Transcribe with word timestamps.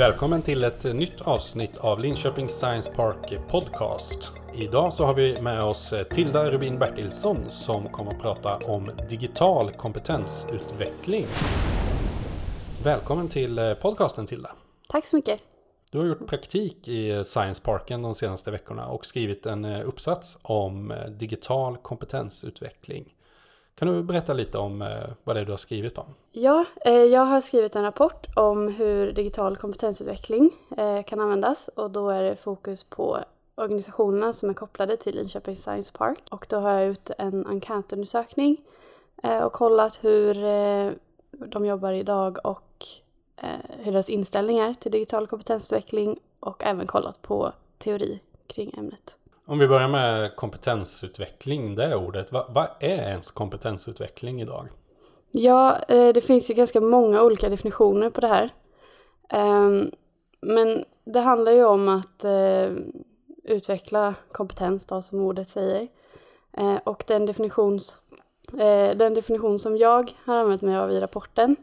Välkommen 0.00 0.42
till 0.42 0.64
ett 0.64 0.84
nytt 0.84 1.20
avsnitt 1.20 1.76
av 1.76 2.00
Linköping 2.00 2.48
Science 2.48 2.90
Park 2.94 3.38
Podcast. 3.48 4.32
Idag 4.54 4.92
så 4.92 5.04
har 5.04 5.14
vi 5.14 5.42
med 5.42 5.62
oss 5.62 5.94
Tilda 6.10 6.50
Rubin 6.50 6.78
Bertilsson 6.78 7.50
som 7.50 7.88
kommer 7.88 8.12
att 8.12 8.20
prata 8.20 8.56
om 8.56 8.90
digital 9.08 9.70
kompetensutveckling. 9.70 11.26
Välkommen 12.84 13.28
till 13.28 13.76
podcasten 13.82 14.26
Tilda. 14.26 14.50
Tack 14.88 15.06
så 15.06 15.16
mycket. 15.16 15.40
Du 15.90 15.98
har 15.98 16.06
gjort 16.06 16.26
praktik 16.26 16.88
i 16.88 17.24
Science 17.24 17.62
Parken 17.64 18.02
de 18.02 18.14
senaste 18.14 18.50
veckorna 18.50 18.86
och 18.86 19.06
skrivit 19.06 19.46
en 19.46 19.64
uppsats 19.64 20.40
om 20.42 20.94
digital 21.18 21.76
kompetensutveckling. 21.76 23.14
Kan 23.80 23.88
du 23.88 24.02
berätta 24.02 24.32
lite 24.32 24.58
om 24.58 24.82
eh, 24.82 24.88
vad 25.24 25.36
det 25.36 25.40
är 25.40 25.44
du 25.44 25.52
har 25.52 25.56
skrivit 25.56 25.98
om? 25.98 26.04
Ja, 26.32 26.64
eh, 26.84 26.92
jag 26.92 27.20
har 27.20 27.40
skrivit 27.40 27.76
en 27.76 27.82
rapport 27.82 28.26
om 28.36 28.68
hur 28.68 29.12
digital 29.12 29.56
kompetensutveckling 29.56 30.50
eh, 30.76 31.02
kan 31.02 31.20
användas 31.20 31.68
och 31.68 31.90
då 31.90 32.10
är 32.10 32.22
det 32.22 32.36
fokus 32.36 32.84
på 32.84 33.18
organisationerna 33.54 34.32
som 34.32 34.50
är 34.50 34.54
kopplade 34.54 34.96
till 34.96 35.16
Linköping 35.16 35.56
Science 35.56 35.92
Park. 35.98 36.18
Och 36.30 36.46
då 36.48 36.56
har 36.56 36.70
jag 36.70 36.88
gjort 36.88 37.10
en 37.18 37.46
enkätundersökning 37.46 38.56
och 39.42 39.52
kollat 39.52 40.04
hur 40.04 40.34
de 41.46 41.66
jobbar 41.66 41.92
idag 41.92 42.38
och 42.44 42.86
hur 43.78 43.92
deras 43.92 44.10
inställning 44.10 44.58
är 44.58 44.74
till 44.74 44.92
digital 44.92 45.26
kompetensutveckling 45.26 46.18
och 46.40 46.64
även 46.64 46.86
kollat 46.86 47.22
på 47.22 47.52
teori 47.78 48.20
kring 48.46 48.74
ämnet. 48.78 49.19
Om 49.50 49.58
vi 49.58 49.68
börjar 49.68 49.88
med 49.88 50.36
kompetensutveckling, 50.36 51.74
det 51.74 51.96
ordet. 51.96 52.32
Vad, 52.32 52.54
vad 52.54 52.68
är 52.80 53.08
ens 53.08 53.30
kompetensutveckling 53.30 54.40
idag? 54.40 54.68
Ja, 55.32 55.78
eh, 55.88 56.08
det 56.08 56.20
finns 56.20 56.50
ju 56.50 56.54
ganska 56.54 56.80
många 56.80 57.22
olika 57.22 57.48
definitioner 57.48 58.10
på 58.10 58.20
det 58.20 58.28
här. 58.28 58.50
Ehm, 59.28 59.90
men 60.40 60.84
det 61.04 61.20
handlar 61.20 61.52
ju 61.52 61.64
om 61.64 61.88
att 61.88 62.24
eh, 62.24 62.70
utveckla 63.44 64.14
kompetens, 64.32 64.86
då, 64.86 65.02
som 65.02 65.20
ordet 65.20 65.48
säger. 65.48 65.88
Eh, 66.56 66.76
och 66.84 67.04
den, 67.06 67.26
definitions, 67.26 67.98
den 68.96 69.14
definition 69.14 69.58
som 69.58 69.76
jag 69.76 70.12
har 70.24 70.36
använt 70.36 70.62
mig 70.62 70.76
av 70.76 70.90
i 70.90 71.00
rapporten 71.00 71.56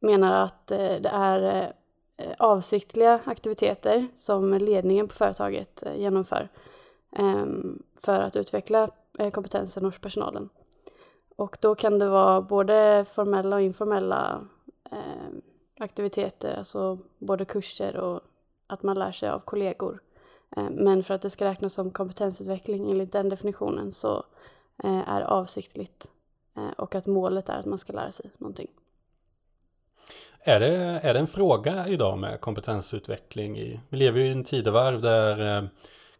menar 0.00 0.44
att 0.44 0.66
det 0.66 1.10
är 1.12 1.72
Eh, 2.16 2.34
avsiktliga 2.38 3.20
aktiviteter 3.24 4.08
som 4.14 4.54
ledningen 4.54 5.08
på 5.08 5.14
företaget 5.14 5.82
eh, 5.82 5.96
genomför 5.96 6.48
ehm, 7.12 7.82
för 7.94 8.22
att 8.22 8.36
utveckla 8.36 8.88
eh, 9.18 9.30
kompetensen 9.30 9.84
hos 9.84 9.98
personalen. 9.98 10.48
Och 11.36 11.58
då 11.60 11.74
kan 11.74 11.98
det 11.98 12.08
vara 12.08 12.40
både 12.40 13.04
formella 13.08 13.56
och 13.56 13.62
informella 13.62 14.48
ehm, 14.90 15.42
aktiviteter, 15.78 16.56
alltså 16.58 16.98
både 17.18 17.44
kurser 17.44 17.96
och 17.96 18.20
att 18.66 18.82
man 18.82 18.98
lär 18.98 19.12
sig 19.12 19.28
av 19.28 19.38
kollegor. 19.38 20.00
Men 20.70 21.02
för 21.02 21.14
att 21.14 21.22
det 21.22 21.30
ska 21.30 21.44
räknas 21.44 21.74
som 21.74 21.90
kompetensutveckling 21.90 22.90
enligt 22.90 23.12
den 23.12 23.28
definitionen 23.28 23.92
så 23.92 24.24
är 24.82 25.20
det 25.20 25.26
avsiktligt 25.26 26.12
och 26.76 26.94
att 26.94 27.06
målet 27.06 27.48
är 27.48 27.58
att 27.58 27.66
man 27.66 27.78
ska 27.78 27.92
lära 27.92 28.12
sig 28.12 28.30
någonting. 28.38 28.70
Är 30.46 30.60
det, 30.60 31.00
är 31.02 31.14
det 31.14 31.20
en 31.20 31.26
fråga 31.26 31.88
idag 31.88 32.18
med 32.18 32.40
kompetensutveckling? 32.40 33.58
I, 33.58 33.80
vi 33.88 33.96
lever 33.96 34.20
ju 34.20 34.26
i 34.26 34.32
en 34.32 34.44
tidevarv 34.44 35.02
där 35.02 35.56
eh, 35.56 35.64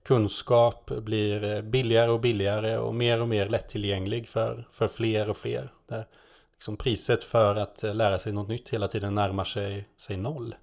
kunskap 0.02 0.90
blir 0.90 1.44
eh, 1.44 1.62
billigare 1.62 2.10
och 2.10 2.20
billigare 2.20 2.78
och 2.78 2.94
mer 2.94 3.20
och 3.20 3.28
mer 3.28 3.48
lättillgänglig 3.48 4.28
för, 4.28 4.68
för 4.70 4.88
fler 4.88 5.30
och 5.30 5.36
fler. 5.36 5.72
Där 5.88 6.04
liksom 6.52 6.76
priset 6.76 7.24
för 7.24 7.56
att 7.56 7.84
eh, 7.84 7.94
lära 7.94 8.18
sig 8.18 8.32
något 8.32 8.48
nytt 8.48 8.70
hela 8.70 8.88
tiden 8.88 9.14
närmar 9.14 9.44
sig, 9.44 9.88
sig 9.96 10.16
noll. 10.16 10.54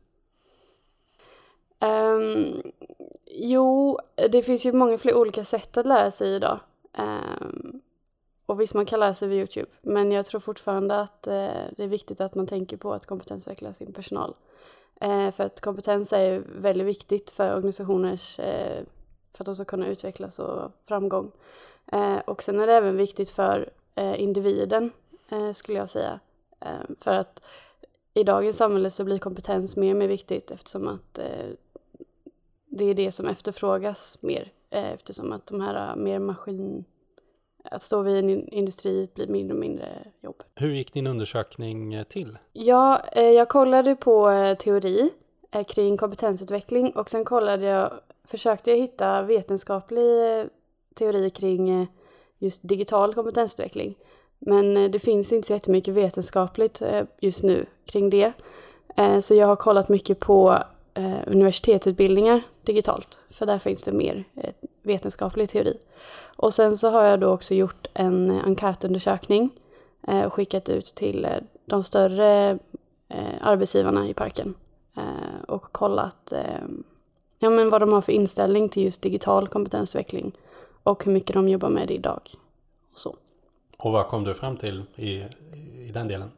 Um, 1.79 2.61
jo, 3.25 3.99
det 4.31 4.41
finns 4.41 4.65
ju 4.65 4.73
många 4.73 4.97
fler 4.97 5.15
olika 5.15 5.45
sätt 5.45 5.77
att 5.77 5.87
lära 5.87 6.11
sig 6.11 6.35
idag. 6.35 6.59
Um, 6.97 7.60
och 8.51 8.61
visst, 8.61 8.75
man 8.75 8.85
kan 8.85 8.99
lära 8.99 9.13
sig 9.13 9.27
via 9.27 9.37
Youtube, 9.37 9.71
men 9.81 10.11
jag 10.11 10.25
tror 10.25 10.39
fortfarande 10.39 10.99
att 10.99 11.27
eh, 11.27 11.33
det 11.77 11.83
är 11.83 11.87
viktigt 11.87 12.21
att 12.21 12.35
man 12.35 12.47
tänker 12.47 12.77
på 12.77 12.93
att 12.93 13.05
kompetensutveckla 13.05 13.73
sin 13.73 13.93
personal. 13.93 14.35
Eh, 15.01 15.31
för 15.31 15.43
att 15.43 15.61
kompetens 15.61 16.13
är 16.13 16.43
väldigt 16.55 16.87
viktigt 16.87 17.29
för 17.29 17.55
organisationers, 17.55 18.39
eh, 18.39 18.83
för 19.31 19.43
att 19.43 19.45
de 19.45 19.55
ska 19.55 19.65
kunna 19.65 19.87
utvecklas 19.87 20.39
och 20.39 20.71
framgång. 20.83 21.31
Eh, 21.91 22.17
och 22.17 22.43
sen 22.43 22.59
är 22.59 22.67
det 22.67 22.73
även 22.73 22.97
viktigt 22.97 23.29
för 23.29 23.69
eh, 23.95 24.21
individen, 24.21 24.91
eh, 25.29 25.51
skulle 25.51 25.77
jag 25.77 25.89
säga. 25.89 26.19
Eh, 26.59 26.95
för 26.99 27.13
att 27.13 27.41
i 28.13 28.23
dagens 28.23 28.57
samhälle 28.57 28.89
så 28.89 29.03
blir 29.03 29.19
kompetens 29.19 29.77
mer 29.77 29.93
och 29.93 29.99
mer 29.99 30.07
viktigt 30.07 30.51
eftersom 30.51 30.87
att 30.87 31.17
eh, 31.17 31.49
det 32.65 32.85
är 32.85 32.93
det 32.93 33.11
som 33.11 33.27
efterfrågas 33.27 34.17
mer 34.21 34.51
eh, 34.69 34.91
eftersom 34.91 35.31
att 35.31 35.45
de 35.45 35.61
här 35.61 35.95
mer 35.95 36.19
maskin 36.19 36.85
att 37.63 37.81
stå 37.81 38.01
vid 38.01 38.17
en 38.17 38.47
industri 38.47 39.09
blir 39.15 39.27
mindre 39.27 39.53
och 39.53 39.59
mindre 39.59 39.87
jobb. 40.21 40.43
Hur 40.55 40.73
gick 40.73 40.93
din 40.93 41.07
undersökning 41.07 41.93
eh, 41.93 42.03
till? 42.03 42.37
Ja, 42.53 43.01
eh, 43.11 43.29
jag 43.29 43.49
kollade 43.49 43.95
på 43.95 44.29
eh, 44.29 44.57
teori 44.57 45.09
kring 45.67 45.97
kompetensutveckling 45.97 46.91
och 46.91 47.09
sen 47.09 47.25
kollade 47.25 47.65
jag, 47.65 47.93
försökte 48.23 48.71
jag 48.71 48.77
hitta 48.77 49.21
vetenskaplig 49.21 50.05
teori 50.95 51.29
kring 51.29 51.87
just 52.37 52.67
digital 52.67 53.13
kompetensutveckling. 53.13 53.95
Men 54.39 54.91
det 54.91 54.99
finns 54.99 55.33
inte 55.33 55.47
så 55.47 55.53
jättemycket 55.53 55.95
vetenskapligt 55.95 56.81
just 57.19 57.43
nu 57.43 57.65
kring 57.85 58.09
det. 58.09 58.33
Så 59.19 59.35
jag 59.35 59.47
har 59.47 59.55
kollat 59.55 59.89
mycket 59.89 60.19
på 60.19 60.63
universitetsutbildningar 61.27 62.41
digitalt, 62.63 63.21
för 63.29 63.45
där 63.45 63.59
finns 63.59 63.83
det 63.83 63.91
mer 63.91 64.25
vetenskaplig 64.81 65.49
teori. 65.49 65.77
Och 66.35 66.53
sen 66.53 66.77
så 66.77 66.89
har 66.89 67.03
jag 67.03 67.19
då 67.19 67.27
också 67.27 67.53
gjort 67.53 67.87
en 67.93 68.31
enkätundersökning 68.31 69.49
eh, 70.07 70.23
och 70.23 70.33
skickat 70.33 70.69
ut 70.69 70.85
till 70.85 71.25
eh, 71.25 71.31
de 71.65 71.83
större 71.83 72.59
eh, 73.07 73.35
arbetsgivarna 73.41 74.07
i 74.07 74.13
parken 74.13 74.53
och 75.47 75.71
kollat 75.71 76.33
ja, 77.39 77.49
men 77.49 77.69
vad 77.69 77.81
de 77.81 77.93
har 77.93 78.01
för 78.01 78.11
inställning 78.11 78.69
till 78.69 78.83
just 78.83 79.01
digital 79.01 79.47
kompetensutveckling 79.47 80.31
och 80.83 81.05
hur 81.05 81.11
mycket 81.11 81.33
de 81.33 81.49
jobbar 81.49 81.69
med 81.69 81.87
det 81.87 81.93
idag. 81.93 82.21
Och, 82.91 82.99
så. 82.99 83.15
och 83.77 83.91
vad 83.91 84.07
kom 84.07 84.23
du 84.23 84.33
fram 84.33 84.57
till 84.57 84.83
i, 84.95 85.11
i 85.87 85.91
den 85.93 86.07
delen? 86.07 86.31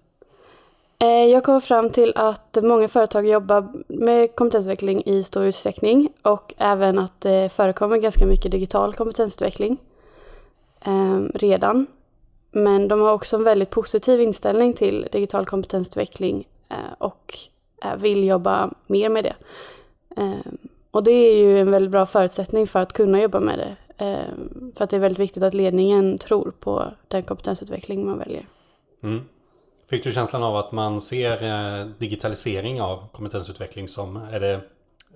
Eh, 1.04 1.26
jag 1.26 1.44
kom 1.44 1.62
fram 1.62 1.90
till 1.90 2.14
att 2.16 2.58
många 2.62 2.88
företag 2.88 3.28
jobbar 3.28 3.70
med 3.88 4.36
kompetensutveckling 4.36 5.04
i 5.06 5.24
stor 5.24 5.46
utsträckning 5.46 6.10
och 6.22 6.54
även 6.58 7.00
att 7.00 7.22
det 7.22 7.52
förekommer 7.52 7.98
ganska 7.98 8.26
mycket 8.26 8.52
digital 8.52 8.94
kompetensutveckling 8.94 9.78
eh, 10.86 11.20
redan. 11.34 11.88
Men 12.52 12.88
de 12.88 13.02
har 13.02 13.14
också 13.14 13.36
en 13.36 13.44
väldigt 13.44 13.70
positiv 13.70 14.22
inställning 14.22 14.74
till 14.74 15.08
digital 15.12 15.46
kompetensutveckling 15.46 16.48
eh, 16.70 16.94
och 16.98 17.34
eh, 17.86 17.96
vill 17.96 18.24
jobba 18.24 18.74
mer 18.88 19.10
med 19.10 19.24
det. 19.24 19.36
Ehm, 20.22 20.58
och 20.92 21.04
det 21.04 21.12
är 21.12 21.36
ju 21.36 21.60
en 21.60 21.72
väldigt 21.72 21.92
bra 21.92 22.06
förutsättning 22.06 22.68
för 22.68 22.80
att 22.80 22.94
kunna 22.94 23.22
jobba 23.22 23.40
med 23.40 23.60
det. 23.60 24.04
Ehm, 24.06 24.72
för 24.76 24.84
att 24.84 24.90
det 24.90 24.96
är 24.96 25.02
väldigt 25.02 25.20
viktigt 25.20 25.44
att 25.44 25.54
ledningen 25.54 26.18
tror 26.18 26.54
på 26.60 26.94
den 27.08 27.24
kompetensutveckling 27.24 28.06
man 28.06 28.18
väljer. 28.18 28.46
Mm. 29.04 29.22
Fick 29.94 30.04
du 30.04 30.14
känslan 30.14 30.44
av 30.44 30.56
att 30.56 30.72
man 30.72 31.02
ser 31.02 31.44
eh, 31.44 31.86
digitalisering 31.98 32.82
av 32.82 33.08
kompetensutveckling 33.12 33.88
som, 33.88 34.16
är 34.16 34.40
det, 34.40 34.54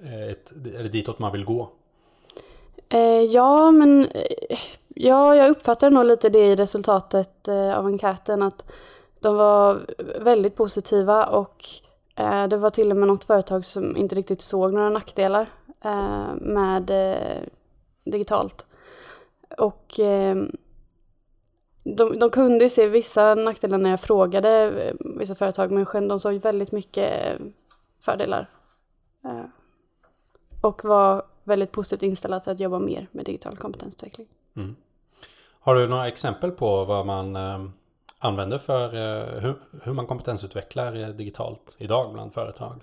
eh, 0.03 0.29
ett, 0.31 0.51
är 0.79 0.83
det 0.83 0.89
ditåt 0.89 1.19
man 1.19 1.31
vill 1.31 1.45
gå? 1.45 1.69
Eh, 2.89 3.21
ja, 3.21 3.71
men 3.71 4.07
ja, 4.87 5.35
jag 5.35 5.49
uppfattar 5.49 5.89
nog 5.89 6.05
lite 6.05 6.29
det 6.29 6.39
i 6.39 6.55
resultatet 6.55 7.47
av 7.47 7.85
enkäten 7.85 8.41
att 8.41 8.65
de 9.19 9.35
var 9.35 9.81
väldigt 10.19 10.55
positiva 10.55 11.25
och 11.25 11.63
det 12.49 12.57
var 12.57 12.69
till 12.69 12.91
och 12.91 12.97
med 12.97 13.07
något 13.07 13.23
företag 13.23 13.65
som 13.65 13.97
inte 13.97 14.15
riktigt 14.15 14.41
såg 14.41 14.73
några 14.73 14.89
nackdelar 14.89 15.49
med 16.35 16.91
digitalt. 18.05 18.67
Och 19.57 19.99
de, 21.95 22.19
de 22.19 22.29
kunde 22.29 22.65
ju 22.65 22.69
se 22.69 22.87
vissa 22.87 23.35
nackdelar 23.35 23.77
när 23.77 23.89
jag 23.89 23.99
frågade 23.99 24.83
eh, 24.83 24.95
vissa 24.99 25.35
företag 25.35 25.71
men 25.71 26.07
de 26.07 26.19
såg 26.19 26.33
väldigt 26.33 26.71
mycket 26.71 27.37
fördelar. 28.05 28.49
Eh, 29.25 29.45
och 30.61 30.83
var 30.83 31.23
väldigt 31.43 31.71
positivt 31.71 32.07
inställda 32.07 32.39
till 32.39 32.51
att 32.51 32.59
jobba 32.59 32.79
mer 32.79 33.07
med 33.11 33.25
digital 33.25 33.57
kompetensutveckling. 33.57 34.27
Mm. 34.55 34.75
Har 35.59 35.75
du 35.75 35.87
några 35.87 36.07
exempel 36.07 36.51
på 36.51 36.85
vad 36.85 37.05
man 37.05 37.35
eh, 37.35 37.59
använder 38.19 38.57
för 38.57 38.89
hur, 39.39 39.55
hur 39.83 39.93
man 39.93 40.07
kompetensutvecklar 40.07 41.13
digitalt 41.13 41.75
idag 41.77 42.13
bland 42.13 42.33
företag? 42.33 42.81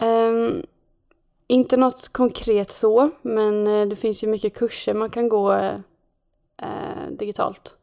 Um, 0.00 0.62
inte 1.46 1.76
något 1.76 2.08
konkret 2.08 2.70
så, 2.70 3.10
men 3.22 3.64
det 3.88 3.96
finns 3.96 4.24
ju 4.24 4.28
mycket 4.28 4.54
kurser 4.54 4.94
man 4.94 5.10
kan 5.10 5.28
gå 5.28 5.52
eh, 6.62 7.10
digitalt. 7.10 7.76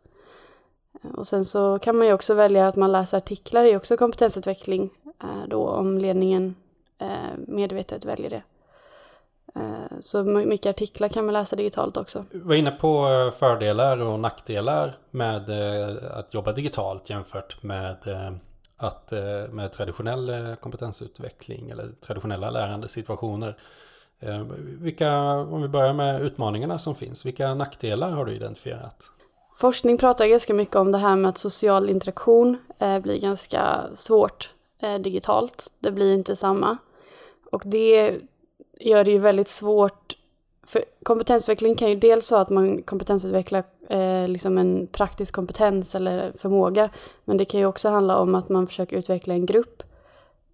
Eh, 1.03 1.11
och 1.11 1.27
sen 1.27 1.45
så 1.45 1.79
kan 1.79 1.97
man 1.97 2.07
ju 2.07 2.13
också 2.13 2.33
välja 2.33 2.67
att 2.67 2.75
man 2.75 2.91
läser 2.91 3.17
artiklar, 3.17 3.65
i 3.65 3.75
också 3.75 3.97
kompetensutveckling. 3.97 4.89
eh, 5.23 5.47
då 5.47 5.67
om 5.67 5.97
ledningen 5.97 6.55
eh, 6.97 7.37
medvetet 7.47 8.05
väljer 8.05 8.29
det. 8.29 8.43
Eh, 9.55 9.99
så 9.99 10.23
mycket 10.23 10.69
artiklar 10.69 11.07
kan 11.07 11.25
man 11.25 11.33
läsa 11.33 11.55
digitalt 11.55 11.97
också. 11.97 12.25
Vi 12.31 12.39
var 12.39 12.55
inne 12.55 12.71
på 12.71 13.07
eh, 13.07 13.31
fördelar 13.31 14.01
och 14.01 14.19
nackdelar 14.19 14.97
med 15.11 15.49
eh, 15.49 16.17
att 16.17 16.33
jobba 16.33 16.51
digitalt 16.51 17.09
jämfört 17.09 17.63
med 17.63 18.07
eh, 18.07 18.31
att 18.77 19.11
med 19.51 19.71
traditionell 19.71 20.55
kompetensutveckling 20.59 21.69
eller 21.69 21.89
traditionella 22.07 22.49
lärandesituationer. 22.49 23.57
Eh, 24.21 24.41
vilka, 24.81 25.19
om 25.31 25.61
vi 25.61 25.67
börjar 25.67 25.93
med 25.93 26.21
utmaningarna 26.21 26.79
som 26.79 26.95
finns, 26.95 27.25
vilka 27.25 27.55
nackdelar 27.55 28.11
har 28.11 28.25
du 28.25 28.33
identifierat? 28.33 29.11
Forskning 29.53 29.97
pratar 29.97 30.27
ganska 30.27 30.53
mycket 30.53 30.75
om 30.75 30.91
det 30.91 30.97
här 30.97 31.15
med 31.15 31.29
att 31.29 31.37
social 31.37 31.89
interaktion 31.89 32.57
eh, 32.79 32.99
blir 32.99 33.19
ganska 33.19 33.81
svårt 33.95 34.53
eh, 34.81 34.95
digitalt. 34.95 35.73
Det 35.79 35.91
blir 35.91 36.13
inte 36.13 36.35
samma. 36.35 36.77
Och 37.51 37.63
det 37.65 38.17
gör 38.79 39.03
det 39.03 39.11
ju 39.11 39.17
väldigt 39.17 39.47
svårt 39.47 40.17
för 40.67 40.83
kompetensutveckling 41.03 41.75
kan 41.75 41.89
ju 41.89 41.95
dels 41.95 42.31
vara 42.31 42.41
att 42.41 42.49
man 42.49 42.81
kompetensutvecklar 42.81 43.63
eh, 43.89 44.27
liksom 44.27 44.57
en 44.57 44.87
praktisk 44.87 45.35
kompetens 45.35 45.95
eller 45.95 46.31
förmåga. 46.37 46.89
Men 47.25 47.37
det 47.37 47.45
kan 47.45 47.59
ju 47.59 47.65
också 47.65 47.89
handla 47.89 48.17
om 48.17 48.35
att 48.35 48.49
man 48.49 48.67
försöker 48.67 48.97
utveckla 48.97 49.33
en 49.33 49.45
grupp. 49.45 49.83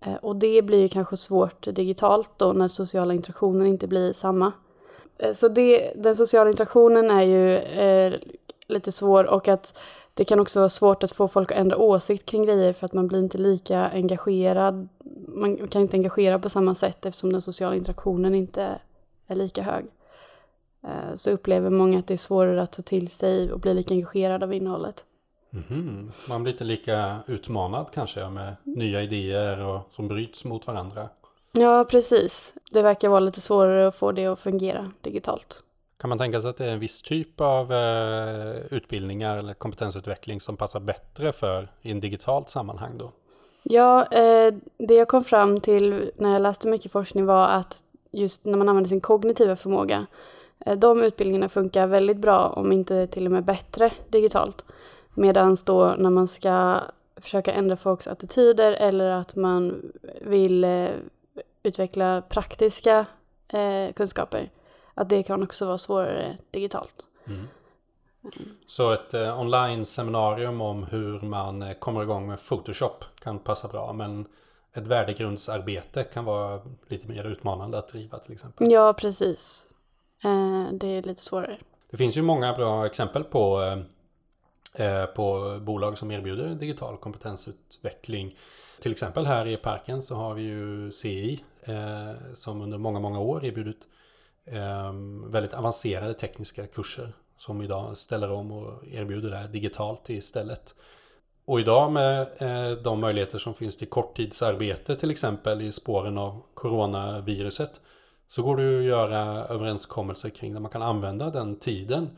Eh, 0.01 0.15
och 0.15 0.35
det 0.35 0.61
blir 0.61 0.81
ju 0.81 0.87
kanske 0.87 1.17
svårt 1.17 1.67
digitalt 1.75 2.31
då 2.37 2.53
när 2.53 2.67
sociala 2.67 3.13
interaktionen 3.13 3.67
inte 3.67 3.87
blir 3.87 4.13
samma. 4.13 4.51
Eh, 5.17 5.33
så 5.33 5.47
det, 5.47 5.93
den 5.95 6.15
sociala 6.15 6.49
interaktionen 6.49 7.11
är 7.11 7.23
ju 7.23 7.57
eh, 7.57 8.13
lite 8.67 8.91
svår 8.91 9.23
och 9.23 9.47
att 9.47 9.79
det 10.13 10.25
kan 10.25 10.39
också 10.39 10.59
vara 10.59 10.69
svårt 10.69 11.03
att 11.03 11.11
få 11.11 11.27
folk 11.27 11.51
att 11.51 11.57
ändra 11.57 11.77
åsikt 11.77 12.25
kring 12.25 12.45
grejer 12.45 12.73
för 12.73 12.85
att 12.85 12.93
man 12.93 13.07
blir 13.07 13.19
inte 13.19 13.37
lika 13.37 13.89
engagerad. 13.89 14.89
Man 15.27 15.67
kan 15.67 15.81
inte 15.81 15.97
engagera 15.97 16.39
på 16.39 16.49
samma 16.49 16.75
sätt 16.75 17.05
eftersom 17.05 17.31
den 17.31 17.41
sociala 17.41 17.75
interaktionen 17.75 18.35
inte 18.35 18.79
är 19.27 19.35
lika 19.35 19.61
hög. 19.61 19.85
Eh, 20.83 21.15
så 21.15 21.31
upplever 21.31 21.69
många 21.69 21.99
att 21.99 22.07
det 22.07 22.13
är 22.13 22.17
svårare 22.17 22.61
att 22.61 22.71
ta 22.71 22.81
till 22.81 23.07
sig 23.07 23.51
och 23.51 23.59
bli 23.59 23.73
lika 23.73 23.93
engagerad 23.93 24.43
av 24.43 24.53
innehållet. 24.53 25.05
Mm. 25.53 26.09
Man 26.29 26.43
blir 26.43 26.53
inte 26.53 26.63
lika 26.63 27.15
utmanad 27.27 27.85
kanske 27.93 28.29
med 28.29 28.55
nya 28.63 29.01
idéer 29.03 29.65
och 29.65 29.79
som 29.91 30.07
bryts 30.07 30.45
mot 30.45 30.67
varandra. 30.67 31.09
Ja, 31.51 31.85
precis. 31.89 32.55
Det 32.71 32.81
verkar 32.81 33.09
vara 33.09 33.19
lite 33.19 33.41
svårare 33.41 33.87
att 33.87 33.95
få 33.95 34.11
det 34.11 34.25
att 34.25 34.39
fungera 34.39 34.91
digitalt. 35.01 35.63
Kan 35.99 36.09
man 36.09 36.17
tänka 36.17 36.41
sig 36.41 36.49
att 36.49 36.57
det 36.57 36.65
är 36.65 36.73
en 36.73 36.79
viss 36.79 37.01
typ 37.01 37.41
av 37.41 37.73
eh, 37.73 38.55
utbildningar 38.71 39.37
eller 39.37 39.53
kompetensutveckling 39.53 40.41
som 40.41 40.57
passar 40.57 40.79
bättre 40.79 41.31
för 41.31 41.71
i 41.81 41.91
en 41.91 41.99
digitalt 41.99 42.49
sammanhang 42.49 42.97
då? 42.97 43.11
Ja, 43.63 44.05
eh, 44.05 44.53
det 44.77 44.93
jag 44.93 45.07
kom 45.07 45.23
fram 45.23 45.59
till 45.59 46.11
när 46.15 46.33
jag 46.33 46.41
läste 46.41 46.67
mycket 46.67 46.91
forskning 46.91 47.25
var 47.25 47.47
att 47.47 47.83
just 48.11 48.45
när 48.45 48.57
man 48.57 48.69
använder 48.69 48.89
sin 48.89 49.01
kognitiva 49.01 49.55
förmåga, 49.55 50.05
eh, 50.65 50.77
de 50.77 51.03
utbildningarna 51.03 51.49
funkar 51.49 51.87
väldigt 51.87 52.17
bra, 52.17 52.49
om 52.49 52.71
inte 52.71 53.07
till 53.07 53.25
och 53.25 53.31
med 53.31 53.45
bättre, 53.45 53.91
digitalt. 54.09 54.65
Medan 55.17 55.55
då 55.65 55.95
när 55.97 56.09
man 56.09 56.27
ska 56.27 56.81
försöka 57.15 57.53
ändra 57.53 57.77
folks 57.77 58.07
attityder 58.07 58.71
eller 58.71 59.09
att 59.09 59.35
man 59.35 59.91
vill 60.21 60.63
eh, 60.63 60.89
utveckla 61.63 62.21
praktiska 62.21 63.05
eh, 63.47 63.93
kunskaper, 63.93 64.49
att 64.93 65.09
det 65.09 65.23
kan 65.23 65.43
också 65.43 65.65
vara 65.65 65.77
svårare 65.77 66.37
digitalt. 66.51 67.07
Mm. 67.27 67.47
Så 68.67 68.91
ett 68.91 69.13
eh, 69.13 69.39
online-seminarium 69.39 70.61
om 70.61 70.83
hur 70.83 71.21
man 71.21 71.61
eh, 71.61 71.73
kommer 71.73 72.03
igång 72.03 72.27
med 72.27 72.39
Photoshop 72.49 73.05
kan 73.19 73.39
passa 73.39 73.67
bra 73.67 73.93
men 73.93 74.25
ett 74.73 74.87
värdegrundsarbete 74.87 76.03
kan 76.03 76.25
vara 76.25 76.61
lite 76.87 77.07
mer 77.07 77.23
utmanande 77.23 77.77
att 77.77 77.89
driva 77.89 78.17
till 78.17 78.33
exempel. 78.33 78.71
Ja, 78.71 78.93
precis. 78.93 79.71
Eh, 80.23 80.73
det 80.73 80.87
är 80.87 81.03
lite 81.03 81.21
svårare. 81.21 81.57
Det 81.91 81.97
finns 81.97 82.17
ju 82.17 82.21
många 82.21 82.53
bra 82.53 82.85
exempel 82.85 83.23
på, 83.23 83.61
Eh, 84.79 85.05
på 85.05 85.57
bolag 85.61 85.97
som 85.97 86.11
erbjuder 86.11 86.55
digital 86.55 86.97
kompetensutveckling. 86.97 88.35
Till 88.79 88.91
exempel 88.91 89.25
här 89.25 89.47
i 89.47 89.57
parken 89.57 90.01
så 90.01 90.15
har 90.15 90.33
vi 90.33 90.41
ju 90.41 90.91
CI 90.91 91.43
eh, 91.61 92.33
som 92.33 92.61
under 92.61 92.77
många, 92.77 92.99
många 92.99 93.19
år 93.19 93.45
erbjudit 93.45 93.87
ehm, 94.45 95.31
väldigt 95.31 95.53
avancerade 95.53 96.13
tekniska 96.13 96.67
kurser 96.67 97.13
som 97.37 97.61
idag 97.61 97.97
ställer 97.97 98.31
om 98.31 98.51
och 98.51 98.87
erbjuder 98.87 99.31
det 99.31 99.37
här 99.37 99.47
digitalt 99.47 100.09
istället. 100.09 100.75
Och 101.45 101.59
idag 101.59 101.91
med 101.91 102.27
eh, 102.37 102.77
de 102.77 102.99
möjligheter 102.99 103.37
som 103.37 103.53
finns 103.53 103.77
till 103.77 103.89
korttidsarbete 103.89 104.95
till 104.95 105.11
exempel 105.11 105.61
i 105.61 105.71
spåren 105.71 106.17
av 106.17 106.43
coronaviruset 106.53 107.81
så 108.27 108.43
går 108.43 108.57
det 108.57 108.77
att 108.77 108.85
göra 108.85 109.45
överenskommelser 109.47 110.29
kring 110.29 110.53
där 110.53 110.59
man 110.59 110.71
kan 110.71 110.81
använda 110.81 111.29
den 111.29 111.59
tiden 111.59 112.09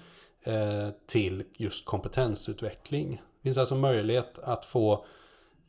eh, 0.44 0.90
till 1.06 1.44
just 1.58 1.86
kompetensutveckling. 1.86 3.12
Det 3.12 3.44
finns 3.44 3.58
alltså 3.58 3.76
möjlighet 3.76 4.40
att 4.40 4.66
få 4.66 5.06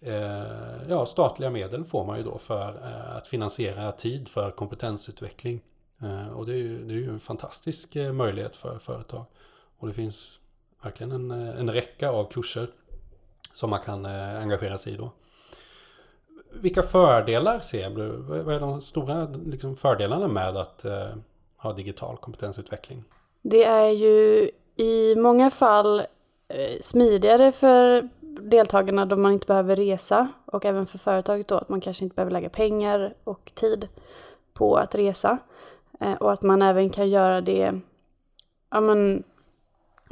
eh, 0.01 0.89
ja, 0.89 1.07
statliga 1.07 1.51
medel 1.51 1.85
får 1.85 2.05
man 2.05 2.19
ju 2.19 2.25
då 2.25 2.39
för 2.39 2.69
eh, 2.69 3.17
att 3.17 3.29
finansiera 3.29 3.93
tid 3.93 4.29
för 4.29 4.51
kompetensutveckling. 4.51 5.61
Eh, 6.03 6.33
och 6.33 6.47
det 6.47 6.53
är, 6.53 6.57
ju, 6.57 6.85
det 6.85 6.95
är 6.95 6.99
ju 6.99 7.11
en 7.11 7.21
fantastisk 7.21 7.97
eh, 7.97 8.13
möjlighet 8.13 8.57
för 8.57 8.79
företag. 8.79 9.25
Och 9.79 9.89
det 9.89 9.95
finns 9.95 10.41
verkligen 10.83 11.13
en, 11.13 11.31
en 11.31 11.71
räcka 11.71 12.11
av 12.11 12.31
kurser 12.31 12.69
som 13.55 13.71
man 13.71 13.81
kan 13.81 14.07
engagera 14.07 14.79
sig 14.79 14.93
i 14.93 14.97
då. 14.97 15.11
Vilka 16.53 16.83
fördelar 16.83 17.61
ser 17.61 17.91
du? 17.91 18.09
Vad 18.43 18.55
är 18.55 18.61
de 18.61 18.81
stora 18.81 19.29
liksom, 19.47 19.77
fördelarna 19.77 20.29
med 20.29 20.57
att 20.57 20.85
eh, 20.85 21.09
ha 21.57 21.73
digital 21.73 22.17
kompetensutveckling? 22.17 23.05
Det 23.43 23.65
är 23.65 23.91
ju 23.91 24.51
i 24.81 25.17
många 25.17 25.51
fall 25.51 26.01
eh, 26.49 26.81
smidigare 26.81 27.53
för 27.53 28.09
deltagarna 28.41 29.07
då 29.07 29.17
man 29.17 29.33
inte 29.33 29.47
behöver 29.47 29.77
resa 29.77 30.29
och 30.47 30.65
även 30.65 30.87
för 30.87 30.99
företaget 30.99 31.49
då 31.49 31.55
att 31.55 31.69
man 31.69 31.81
kanske 31.81 32.05
inte 32.05 32.15
behöver 32.15 32.33
lägga 32.33 32.49
pengar 32.49 33.15
och 33.25 33.53
tid 33.55 33.89
på 34.53 34.77
att 34.77 34.95
resa. 34.95 35.39
Eh, 36.01 36.15
och 36.15 36.33
att 36.33 36.43
man 36.43 36.63
även 36.63 36.91
kan 36.91 37.11
göra 37.11 37.41
det 37.41 37.81
ja, 38.71 38.81
men, 38.81 39.23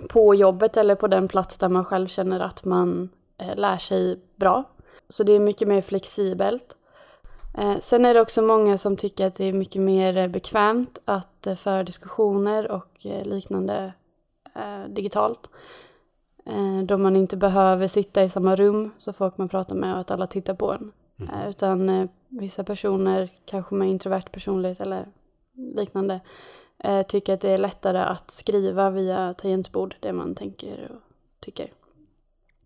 på 0.08 0.34
jobbet 0.34 0.76
eller 0.76 0.94
på 0.94 1.08
den 1.08 1.28
plats 1.28 1.58
där 1.58 1.68
man 1.68 1.84
själv 1.84 2.06
känner 2.06 2.40
att 2.40 2.64
man 2.64 3.08
eh, 3.38 3.56
lär 3.56 3.78
sig 3.78 4.20
bra. 4.36 4.64
Så 5.08 5.24
det 5.24 5.32
är 5.32 5.40
mycket 5.40 5.68
mer 5.68 5.80
flexibelt. 5.80 6.74
Sen 7.80 8.04
är 8.04 8.14
det 8.14 8.20
också 8.20 8.42
många 8.42 8.78
som 8.78 8.96
tycker 8.96 9.26
att 9.26 9.34
det 9.34 9.44
är 9.44 9.52
mycket 9.52 9.82
mer 9.82 10.28
bekvämt 10.28 11.02
att 11.04 11.48
föra 11.56 11.82
diskussioner 11.82 12.70
och 12.70 13.06
liknande 13.22 13.92
digitalt. 14.88 15.50
Då 16.84 16.98
man 16.98 17.16
inte 17.16 17.36
behöver 17.36 17.86
sitta 17.86 18.22
i 18.22 18.28
samma 18.28 18.54
rum 18.56 18.90
så 18.98 19.12
folk 19.12 19.38
man 19.38 19.48
pratar 19.48 19.74
med 19.74 19.94
och 19.94 20.00
att 20.00 20.10
alla 20.10 20.26
tittar 20.26 20.54
på 20.54 20.72
en. 20.72 20.92
Mm. 21.20 21.48
Utan 21.48 22.08
vissa 22.28 22.64
personer, 22.64 23.28
kanske 23.44 23.74
med 23.74 23.88
introvert 23.88 24.32
personlighet 24.32 24.80
eller 24.80 25.06
liknande 25.54 26.20
eh, 26.78 27.02
tycker 27.02 27.34
att 27.34 27.40
det 27.40 27.50
är 27.50 27.58
lättare 27.58 27.98
att 27.98 28.30
skriva 28.30 28.90
via 28.90 29.34
tangentbord 29.34 29.96
det 30.00 30.12
man 30.12 30.34
tänker 30.34 30.90
och 30.94 31.00
tycker 31.40 31.72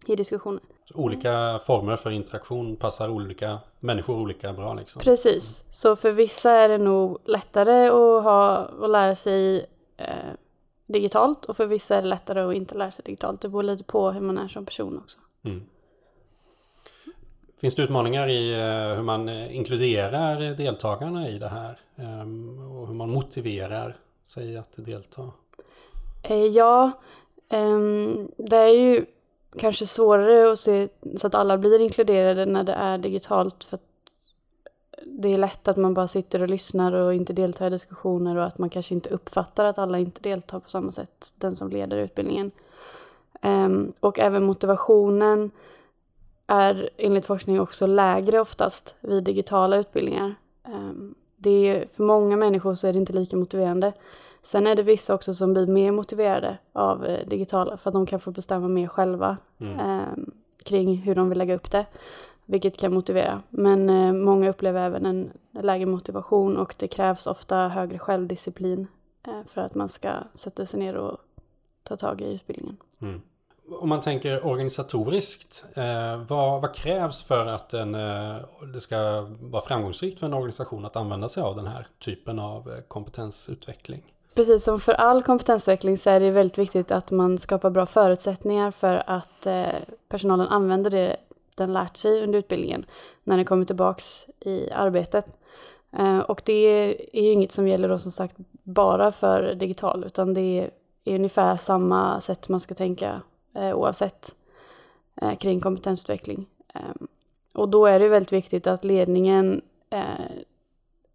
i 0.06 0.16
diskussionen. 0.16 0.60
Olika 0.94 1.58
former 1.66 1.96
för 1.96 2.10
interaktion 2.10 2.76
passar 2.76 3.08
olika 3.08 3.58
människor 3.80 4.16
olika 4.16 4.52
bra 4.52 4.74
liksom. 4.74 5.02
Precis, 5.02 5.66
så 5.70 5.96
för 5.96 6.12
vissa 6.12 6.50
är 6.50 6.68
det 6.68 6.78
nog 6.78 7.18
lättare 7.24 7.86
att, 7.86 8.24
ha, 8.24 8.56
att 8.56 8.90
lära 8.90 9.14
sig 9.14 9.66
eh, 9.96 10.32
digitalt 10.92 11.44
och 11.44 11.56
för 11.56 11.66
vissa 11.66 11.96
är 11.96 12.02
det 12.02 12.08
lättare 12.08 12.40
att 12.40 12.54
inte 12.54 12.78
lära 12.78 12.90
sig 12.90 13.04
digitalt. 13.04 13.40
Det 13.40 13.48
beror 13.48 13.62
lite 13.62 13.84
på 13.84 14.10
hur 14.10 14.20
man 14.20 14.38
är 14.38 14.48
som 14.48 14.64
person 14.64 14.98
också. 14.98 15.18
Mm. 15.44 15.62
Finns 17.60 17.74
det 17.74 17.82
utmaningar 17.82 18.28
i 18.28 18.52
eh, 18.52 18.96
hur 18.96 19.02
man 19.02 19.28
eh, 19.28 19.56
inkluderar 19.56 20.54
deltagarna 20.54 21.28
i 21.28 21.38
det 21.38 21.48
här? 21.48 21.78
Ehm, 21.96 22.58
och 22.58 22.86
hur 22.86 22.94
man 22.94 23.10
motiverar 23.10 23.96
sig 24.26 24.56
att 24.56 24.72
delta? 24.76 25.30
Eh, 26.22 26.46
ja, 26.46 26.90
ehm, 27.48 28.28
det 28.36 28.56
är 28.56 28.68
ju 28.68 29.04
kanske 29.58 29.86
svårare 29.86 30.52
att 30.52 30.58
se 30.58 30.88
så 31.16 31.26
att 31.26 31.34
alla 31.34 31.58
blir 31.58 31.80
inkluderade 31.80 32.46
när 32.46 32.64
det 32.64 32.72
är 32.72 32.98
digitalt 32.98 33.64
för 33.64 33.76
att 33.76 33.91
det 35.06 35.32
är 35.32 35.38
lätt 35.38 35.68
att 35.68 35.76
man 35.76 35.94
bara 35.94 36.08
sitter 36.08 36.42
och 36.42 36.48
lyssnar 36.48 36.92
och 36.92 37.14
inte 37.14 37.32
deltar 37.32 37.66
i 37.66 37.70
diskussioner 37.70 38.36
och 38.36 38.44
att 38.44 38.58
man 38.58 38.70
kanske 38.70 38.94
inte 38.94 39.10
uppfattar 39.10 39.64
att 39.64 39.78
alla 39.78 39.98
inte 39.98 40.20
deltar 40.20 40.60
på 40.60 40.70
samma 40.70 40.92
sätt, 40.92 41.34
den 41.38 41.56
som 41.56 41.70
leder 41.70 41.96
utbildningen. 41.96 42.50
Ehm, 43.40 43.92
och 44.00 44.18
även 44.18 44.44
motivationen 44.44 45.50
är 46.46 46.90
enligt 46.96 47.26
forskning 47.26 47.60
också 47.60 47.86
lägre 47.86 48.40
oftast 48.40 48.96
vid 49.00 49.24
digitala 49.24 49.76
utbildningar. 49.76 50.34
Ehm, 50.64 51.14
det 51.36 51.68
är, 51.68 51.86
för 51.86 52.04
många 52.04 52.36
människor 52.36 52.74
så 52.74 52.88
är 52.88 52.92
det 52.92 52.98
inte 52.98 53.12
lika 53.12 53.36
motiverande. 53.36 53.92
Sen 54.42 54.66
är 54.66 54.74
det 54.74 54.82
vissa 54.82 55.14
också 55.14 55.34
som 55.34 55.52
blir 55.52 55.66
mer 55.66 55.92
motiverade 55.92 56.58
av 56.72 57.04
eh, 57.04 57.26
digitala 57.26 57.76
för 57.76 57.90
att 57.90 57.94
de 57.94 58.06
kan 58.06 58.20
få 58.20 58.30
bestämma 58.30 58.68
mer 58.68 58.88
själva 58.88 59.36
mm. 59.60 59.80
eh, 59.80 60.24
kring 60.64 60.96
hur 60.96 61.14
de 61.14 61.28
vill 61.28 61.38
lägga 61.38 61.54
upp 61.54 61.70
det. 61.70 61.86
Vilket 62.52 62.76
kan 62.76 62.94
motivera. 62.94 63.42
Men 63.50 63.90
eh, 63.90 64.12
många 64.12 64.48
upplever 64.50 64.86
även 64.86 65.06
en 65.06 65.30
lägre 65.60 65.86
motivation 65.86 66.56
och 66.56 66.74
det 66.78 66.88
krävs 66.88 67.26
ofta 67.26 67.56
högre 67.56 67.98
självdisciplin 67.98 68.86
eh, 69.26 69.46
för 69.46 69.60
att 69.60 69.74
man 69.74 69.88
ska 69.88 70.08
sätta 70.34 70.66
sig 70.66 70.80
ner 70.80 70.94
och 70.94 71.18
ta 71.82 71.96
tag 71.96 72.20
i 72.20 72.34
utbildningen. 72.34 72.76
Mm. 73.02 73.20
Om 73.80 73.88
man 73.88 74.00
tänker 74.00 74.46
organisatoriskt, 74.46 75.64
eh, 75.74 76.16
vad, 76.28 76.62
vad, 76.62 76.74
krävs 76.74 77.22
för 77.22 77.46
att 77.46 77.74
en, 77.74 77.94
eh, 77.94 78.36
det 78.72 78.80
ska 78.80 79.26
vara 79.40 79.62
framgångsrikt 79.62 80.20
för 80.20 80.26
en 80.26 80.34
organisation 80.34 80.84
att 80.84 80.96
använda 80.96 81.28
sig 81.28 81.42
av 81.42 81.56
den 81.56 81.66
här 81.66 81.86
typen 81.98 82.38
av 82.38 82.70
eh, 82.70 82.78
kompetensutveckling? 82.88 84.02
Precis 84.36 84.64
som 84.64 84.80
för 84.80 84.92
all 84.92 85.22
kompetensutveckling 85.22 85.96
så 85.96 86.10
är 86.10 86.20
det 86.20 86.30
väldigt 86.30 86.58
viktigt 86.58 86.90
att 86.90 87.10
man 87.10 87.38
skapar 87.38 87.70
bra 87.70 87.86
förutsättningar 87.86 88.70
för 88.70 89.02
att 89.06 89.46
eh, 89.46 89.66
personalen 90.08 90.48
använder 90.48 90.90
det 90.90 91.16
den 91.54 91.72
lärt 91.72 91.96
sig 91.96 92.22
under 92.22 92.38
utbildningen 92.38 92.86
när 93.24 93.36
den 93.36 93.44
kommer 93.44 93.64
tillbaks 93.64 94.26
i 94.40 94.70
arbetet. 94.70 95.38
Eh, 95.96 96.18
och 96.18 96.42
det 96.44 96.52
är 97.12 97.22
ju 97.22 97.32
inget 97.32 97.52
som 97.52 97.68
gäller 97.68 97.88
då 97.88 97.98
som 97.98 98.12
sagt 98.12 98.36
bara 98.64 99.12
för 99.12 99.54
digital 99.54 100.04
utan 100.04 100.34
det 100.34 100.70
är 101.04 101.14
ungefär 101.14 101.56
samma 101.56 102.20
sätt 102.20 102.48
man 102.48 102.60
ska 102.60 102.74
tänka 102.74 103.22
eh, 103.54 103.74
oavsett 103.74 104.36
eh, 105.22 105.36
kring 105.36 105.60
kompetensutveckling. 105.60 106.46
Och 107.54 107.68
då 107.68 107.86
är 107.86 107.98
det 107.98 108.08
väldigt 108.08 108.32
viktigt 108.32 108.66
att 108.66 108.84
ledningen 108.84 109.60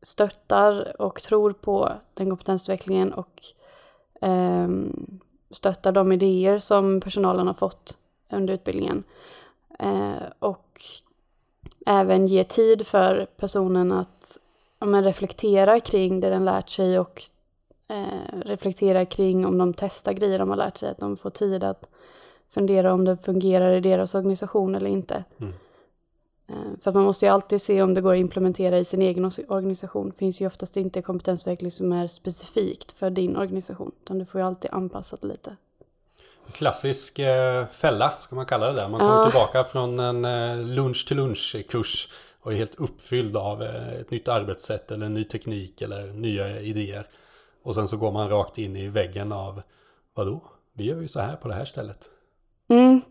stöttar 0.02 1.02
och 1.02 1.22
tror 1.22 1.54
på 1.54 1.92
den 2.14 2.30
kompetensutvecklingen 2.30 3.14
och 3.14 3.42
stöttar 5.52 5.92
de 5.92 6.12
idéer 6.12 6.58
som 6.58 7.02
personalen 7.02 7.48
har 7.48 7.54
fått 7.54 7.98
under 8.32 8.54
utbildningen 8.54 9.04
och 10.40 10.82
även 11.86 12.28
ge 12.28 12.44
tid 12.44 12.88
för 12.88 13.28
personen 13.38 13.92
att 13.92 14.40
ja, 14.80 14.88
reflektera 14.88 15.80
kring 15.80 16.20
det 16.20 16.30
den 16.30 16.46
lärt 16.46 16.70
sig 16.70 17.00
och 17.00 17.22
eh, 17.90 18.40
reflektera 18.46 19.06
kring 19.06 19.46
om 19.46 19.58
de 19.58 19.74
testar 19.74 20.14
grejer 20.14 20.40
de 20.40 20.50
har 20.50 20.58
lärt 20.58 20.78
sig, 20.78 20.90
att 20.90 20.98
de 20.98 21.18
får 21.18 21.30
tid 21.30 21.64
att 21.64 21.90
fundera 22.50 22.94
om 22.94 23.06
det 23.06 23.18
fungerar 23.18 23.76
i 23.76 23.80
deras 23.80 24.16
organisation 24.16 24.76
eller 24.76 24.90
inte. 24.90 25.24
Mm. 25.38 25.54
Eh, 26.48 26.80
för 26.80 26.92
att 26.92 26.96
man 26.96 27.04
måste 27.04 27.26
ju 27.26 27.32
alltid 27.32 27.62
se 27.62 27.82
om 27.82 27.94
det 27.94 28.02
går 28.02 28.14
att 28.14 28.20
implementera 28.20 28.80
i 28.80 28.86
sin 28.86 29.02
egen 29.02 29.32
organisation. 29.48 30.10
Det 30.10 30.18
finns 30.18 30.42
ju 30.42 30.48
oftast 30.48 30.78
inte 30.78 31.02
kompetensutveckling 31.02 31.72
som 31.72 31.94
är 31.94 32.08
specifikt 32.08 32.92
för 32.92 33.10
din 33.10 33.36
organisation, 33.36 33.92
utan 34.04 34.18
du 34.18 34.26
får 34.26 34.42
ju 34.42 34.48
alltid 34.48 34.72
anpassa 34.74 35.18
det 35.22 35.28
lite. 35.28 35.56
Klassisk 36.54 37.20
eh, 37.20 37.68
fälla, 37.68 38.10
ska 38.20 38.36
man 38.36 38.46
kalla 38.46 38.68
det 38.68 38.74
där. 38.74 38.90
Man 38.90 39.00
kommer 39.00 39.18
ja. 39.18 39.32
tillbaka 39.32 39.64
från 39.64 40.00
en 40.00 40.26
eh, 40.26 40.66
lunch 40.66 41.08
till 41.08 41.18
lunch-kurs 41.18 42.10
och 42.42 42.54
är 42.54 42.58
helt 42.58 42.76
uppfylld 42.76 43.38
av 43.38 43.64
eh, 43.64 43.94
ett 43.94 44.12
nytt 44.12 44.28
arbetssätt 44.28 44.92
eller 44.92 45.06
en 45.06 45.14
ny 45.14 45.24
teknik 45.24 45.82
eller 45.82 46.08
nya 46.14 46.60
idéer. 46.60 47.08
Och 47.64 47.76
sen 47.76 47.88
så 47.88 47.98
går 47.98 48.12
man 48.12 48.30
rakt 48.30 48.58
in 48.58 48.76
i 48.76 48.88
väggen 48.88 49.32
av 49.32 49.62
vadå? 50.14 50.42
Vi 50.74 50.84
gör 50.84 51.02
ju 51.02 51.08
så 51.08 51.20
här 51.20 51.36
på 51.36 51.48
det 51.48 51.54
här 51.54 51.66
stället. 51.66 52.10
Mm. 52.70 53.02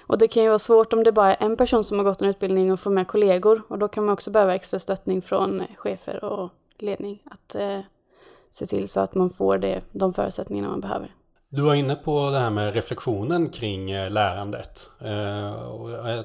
Och 0.00 0.18
det 0.18 0.28
kan 0.28 0.42
ju 0.42 0.48
vara 0.48 0.58
svårt 0.58 0.92
om 0.92 1.04
det 1.04 1.12
bara 1.12 1.34
är 1.34 1.46
en 1.46 1.56
person 1.56 1.84
som 1.84 1.98
har 1.98 2.04
gått 2.04 2.22
en 2.22 2.28
utbildning 2.28 2.72
och 2.72 2.80
får 2.80 2.90
med 2.90 3.08
kollegor. 3.08 3.62
Och 3.68 3.78
då 3.78 3.88
kan 3.88 4.04
man 4.04 4.12
också 4.12 4.30
behöva 4.30 4.54
extra 4.54 4.78
stöttning 4.78 5.22
från 5.22 5.62
chefer 5.76 6.24
och 6.24 6.50
ledning. 6.78 7.22
Att 7.24 7.54
eh, 7.54 7.80
se 8.50 8.66
till 8.66 8.88
så 8.88 9.00
att 9.00 9.14
man 9.14 9.30
får 9.30 9.58
det, 9.58 9.80
de 9.92 10.14
förutsättningarna 10.14 10.68
man 10.68 10.80
behöver. 10.80 11.14
Du 11.54 11.62
var 11.62 11.74
inne 11.74 11.94
på 11.94 12.30
det 12.30 12.38
här 12.38 12.50
med 12.50 12.74
reflektionen 12.74 13.48
kring 13.48 13.90
eh, 13.90 14.10
lärandet. 14.10 14.90
Eh, 15.00 15.12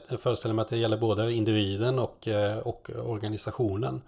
jag 0.10 0.20
föreställer 0.20 0.56
mig 0.56 0.64
att 0.64 0.70
det 0.70 0.78
gäller 0.78 0.98
både 0.98 1.34
individen 1.34 2.00
och, 2.00 2.28
eh, 2.28 2.58
och 2.58 2.90
organisationen. 3.06 4.02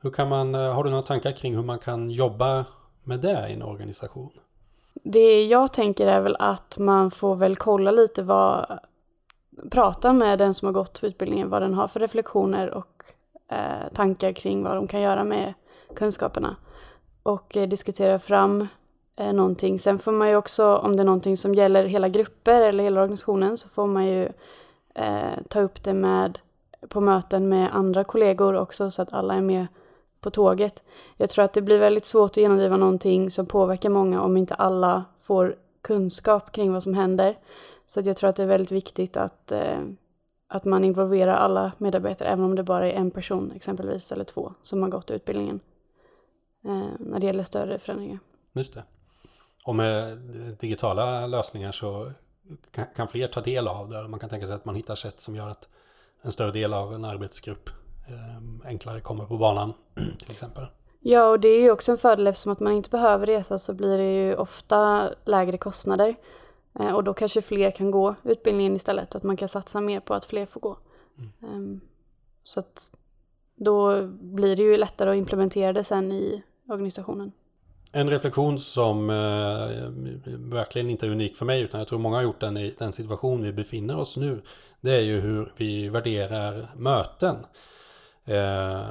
Hur 0.00 0.10
kan 0.10 0.28
man, 0.28 0.54
har 0.54 0.84
du 0.84 0.90
några 0.90 1.02
tankar 1.02 1.32
kring 1.32 1.54
hur 1.54 1.62
man 1.62 1.78
kan 1.78 2.10
jobba 2.10 2.64
med 3.04 3.20
det 3.20 3.48
i 3.48 3.52
en 3.52 3.62
organisation? 3.62 4.30
Det 5.04 5.44
jag 5.44 5.72
tänker 5.72 6.06
är 6.06 6.20
väl 6.20 6.36
att 6.38 6.78
man 6.78 7.10
får 7.10 7.36
väl 7.36 7.56
kolla 7.56 7.90
lite 7.90 8.22
vad 8.22 8.78
prata 9.70 10.12
med 10.12 10.38
den 10.38 10.54
som 10.54 10.66
har 10.66 10.72
gått 10.72 11.04
utbildningen 11.04 11.50
vad 11.50 11.62
den 11.62 11.74
har 11.74 11.88
för 11.88 12.00
reflektioner 12.00 12.70
och 12.70 13.04
eh, 13.50 13.92
tankar 13.94 14.32
kring 14.32 14.62
vad 14.62 14.76
de 14.76 14.86
kan 14.86 15.00
göra 15.00 15.24
med 15.24 15.54
kunskaperna. 15.96 16.56
Och 17.22 17.56
eh, 17.56 17.68
diskutera 17.68 18.18
fram 18.18 18.68
eh, 19.16 19.32
någonting. 19.32 19.78
Sen 19.78 19.98
får 19.98 20.12
man 20.12 20.28
ju 20.28 20.36
också, 20.36 20.76
om 20.76 20.96
det 20.96 21.02
är 21.02 21.04
någonting 21.04 21.36
som 21.36 21.54
gäller 21.54 21.84
hela 21.84 22.08
grupper 22.08 22.60
eller 22.60 22.84
hela 22.84 23.00
organisationen, 23.00 23.56
så 23.56 23.68
får 23.68 23.86
man 23.86 24.06
ju 24.06 24.28
eh, 24.94 25.42
ta 25.48 25.60
upp 25.60 25.82
det 25.82 25.94
med 25.94 26.38
på 26.88 27.00
möten 27.00 27.48
med 27.48 27.68
andra 27.72 28.04
kollegor 28.04 28.54
också 28.54 28.90
så 28.90 29.02
att 29.02 29.12
alla 29.12 29.34
är 29.34 29.40
med 29.40 29.66
på 30.20 30.30
tåget. 30.30 30.84
Jag 31.16 31.30
tror 31.30 31.44
att 31.44 31.52
det 31.52 31.62
blir 31.62 31.78
väldigt 31.78 32.04
svårt 32.04 32.30
att 32.30 32.36
genomdriva 32.36 32.76
någonting 32.76 33.30
som 33.30 33.46
påverkar 33.46 33.90
många 33.90 34.22
om 34.22 34.36
inte 34.36 34.54
alla 34.54 35.04
får 35.16 35.56
kunskap 35.82 36.52
kring 36.52 36.72
vad 36.72 36.82
som 36.82 36.94
händer. 36.94 37.38
Så 37.86 38.00
att 38.00 38.06
jag 38.06 38.16
tror 38.16 38.30
att 38.30 38.36
det 38.36 38.42
är 38.42 38.46
väldigt 38.46 38.72
viktigt 38.72 39.16
att, 39.16 39.52
eh, 39.52 39.78
att 40.48 40.64
man 40.64 40.84
involverar 40.84 41.34
alla 41.34 41.72
medarbetare, 41.78 42.28
även 42.28 42.44
om 42.44 42.54
det 42.54 42.62
bara 42.62 42.90
är 42.90 42.94
en 42.94 43.10
person 43.10 43.52
exempelvis, 43.56 44.12
eller 44.12 44.24
två, 44.24 44.52
som 44.62 44.82
har 44.82 44.88
gått 44.88 45.10
utbildningen. 45.10 45.60
Eh, 46.64 46.88
när 46.98 47.20
det 47.20 47.26
gäller 47.26 47.42
större 47.42 47.78
förändringar. 47.78 48.18
Just 48.52 48.74
det. 48.74 48.84
Och 49.64 49.74
med 49.74 50.18
digitala 50.60 51.26
lösningar 51.26 51.72
så 51.72 52.10
kan 52.96 53.08
fler 53.08 53.28
ta 53.28 53.40
del 53.40 53.68
av 53.68 53.88
det. 53.88 54.08
Man 54.08 54.20
kan 54.20 54.30
tänka 54.30 54.46
sig 54.46 54.56
att 54.56 54.64
man 54.64 54.74
hittar 54.74 54.94
sätt 54.94 55.20
som 55.20 55.34
gör 55.34 55.50
att 55.50 55.68
en 56.22 56.32
större 56.32 56.52
del 56.52 56.74
av 56.74 56.94
en 56.94 57.04
arbetsgrupp 57.04 57.70
eh, 58.08 58.68
enklare 58.68 59.00
kommer 59.00 59.24
på 59.24 59.38
banan 59.38 59.72
till 60.18 60.30
exempel. 60.30 60.66
Ja, 61.00 61.28
och 61.28 61.40
det 61.40 61.48
är 61.48 61.60
ju 61.60 61.70
också 61.70 61.92
en 61.92 61.98
fördel 61.98 62.26
eftersom 62.26 62.52
att 62.52 62.60
man 62.60 62.72
inte 62.72 62.90
behöver 62.90 63.26
resa 63.26 63.58
så 63.58 63.74
blir 63.74 63.98
det 63.98 64.12
ju 64.12 64.36
ofta 64.36 65.10
lägre 65.24 65.58
kostnader. 65.58 66.14
Eh, 66.80 66.92
och 66.92 67.04
då 67.04 67.14
kanske 67.14 67.42
fler 67.42 67.70
kan 67.70 67.90
gå 67.90 68.14
utbildningen 68.22 68.76
istället, 68.76 69.14
att 69.14 69.22
man 69.22 69.36
kan 69.36 69.48
satsa 69.48 69.80
mer 69.80 70.00
på 70.00 70.14
att 70.14 70.24
fler 70.24 70.46
får 70.46 70.60
gå. 70.60 70.78
Mm. 71.18 71.54
Um, 71.54 71.80
så 72.42 72.60
att 72.60 72.90
då 73.56 74.06
blir 74.06 74.56
det 74.56 74.62
ju 74.62 74.76
lättare 74.76 75.10
att 75.10 75.16
implementera 75.16 75.72
det 75.72 75.84
sen 75.84 76.12
i 76.12 76.42
organisationen. 76.68 77.32
En 77.96 78.10
reflektion 78.10 78.58
som 78.58 79.10
eh, 79.10 79.16
verkligen 80.38 80.90
inte 80.90 81.06
är 81.06 81.10
unik 81.10 81.36
för 81.36 81.44
mig 81.44 81.60
utan 81.60 81.80
jag 81.80 81.88
tror 81.88 81.98
många 81.98 82.16
har 82.16 82.22
gjort 82.22 82.40
den 82.40 82.56
i 82.56 82.74
den 82.78 82.92
situation 82.92 83.42
vi 83.42 83.52
befinner 83.52 83.96
oss 83.96 84.16
nu. 84.16 84.42
Det 84.80 84.96
är 84.96 85.00
ju 85.00 85.20
hur 85.20 85.52
vi 85.56 85.88
värderar 85.88 86.70
möten. 86.76 87.36
Eh, 88.24 88.82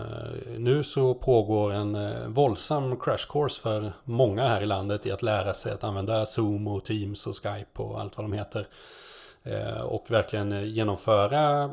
nu 0.58 0.84
så 0.84 1.14
pågår 1.14 1.72
en 1.74 1.96
eh, 1.96 2.28
våldsam 2.28 3.00
crash 3.00 3.28
course 3.30 3.62
för 3.62 3.94
många 4.04 4.48
här 4.48 4.62
i 4.62 4.66
landet 4.66 5.06
i 5.06 5.12
att 5.12 5.22
lära 5.22 5.54
sig 5.54 5.74
att 5.74 5.84
använda 5.84 6.26
Zoom 6.26 6.68
och 6.68 6.86
Teams 6.86 7.28
och 7.28 7.36
Skype 7.36 7.82
och 7.82 8.02
allt 8.02 8.18
vad 8.18 8.24
de 8.24 8.34
heter. 8.34 8.68
Eh, 9.44 9.82
och 9.82 10.06
verkligen 10.12 10.52
eh, 10.52 10.64
genomföra 10.64 11.72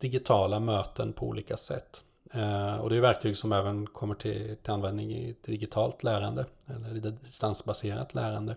digitala 0.00 0.60
möten 0.60 1.12
på 1.12 1.26
olika 1.26 1.56
sätt. 1.56 2.04
Eh, 2.34 2.76
och 2.76 2.90
det 2.90 2.96
är 2.96 3.00
verktyg 3.00 3.36
som 3.36 3.52
även 3.52 3.86
kommer 3.86 4.14
till, 4.14 4.56
till 4.62 4.72
användning 4.72 5.12
i 5.12 5.36
digitalt 5.46 6.02
lärande 6.02 6.46
eller 6.66 6.96
i 6.96 7.00
distansbaserat 7.00 8.14
lärande. 8.14 8.56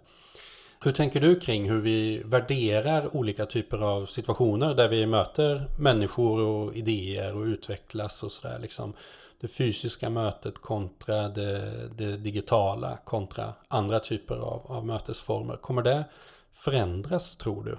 Hur 0.84 0.92
tänker 0.92 1.20
du 1.20 1.40
kring 1.40 1.70
hur 1.70 1.82
vi 1.82 2.22
värderar 2.26 3.16
olika 3.16 3.46
typer 3.46 3.78
av 3.78 4.06
situationer 4.06 4.74
där 4.74 4.88
vi 4.88 5.06
möter 5.06 5.68
människor 5.80 6.42
och 6.42 6.76
idéer 6.76 7.36
och 7.36 7.44
utvecklas 7.44 8.24
och 8.24 8.32
sådär 8.32 8.60
liksom? 8.60 8.94
Det 9.40 9.48
fysiska 9.48 10.10
mötet 10.10 10.62
kontra 10.62 11.30
det, 11.30 11.72
det, 11.98 12.18
digitala 12.18 12.98
kontra 13.04 13.54
andra 13.68 14.00
typer 14.00 14.36
av, 14.36 14.62
av 14.66 14.86
mötesformer. 14.86 15.58
Kommer 15.58 15.82
det 15.82 16.04
förändras 16.52 17.38
tror 17.38 17.64
du? 17.64 17.78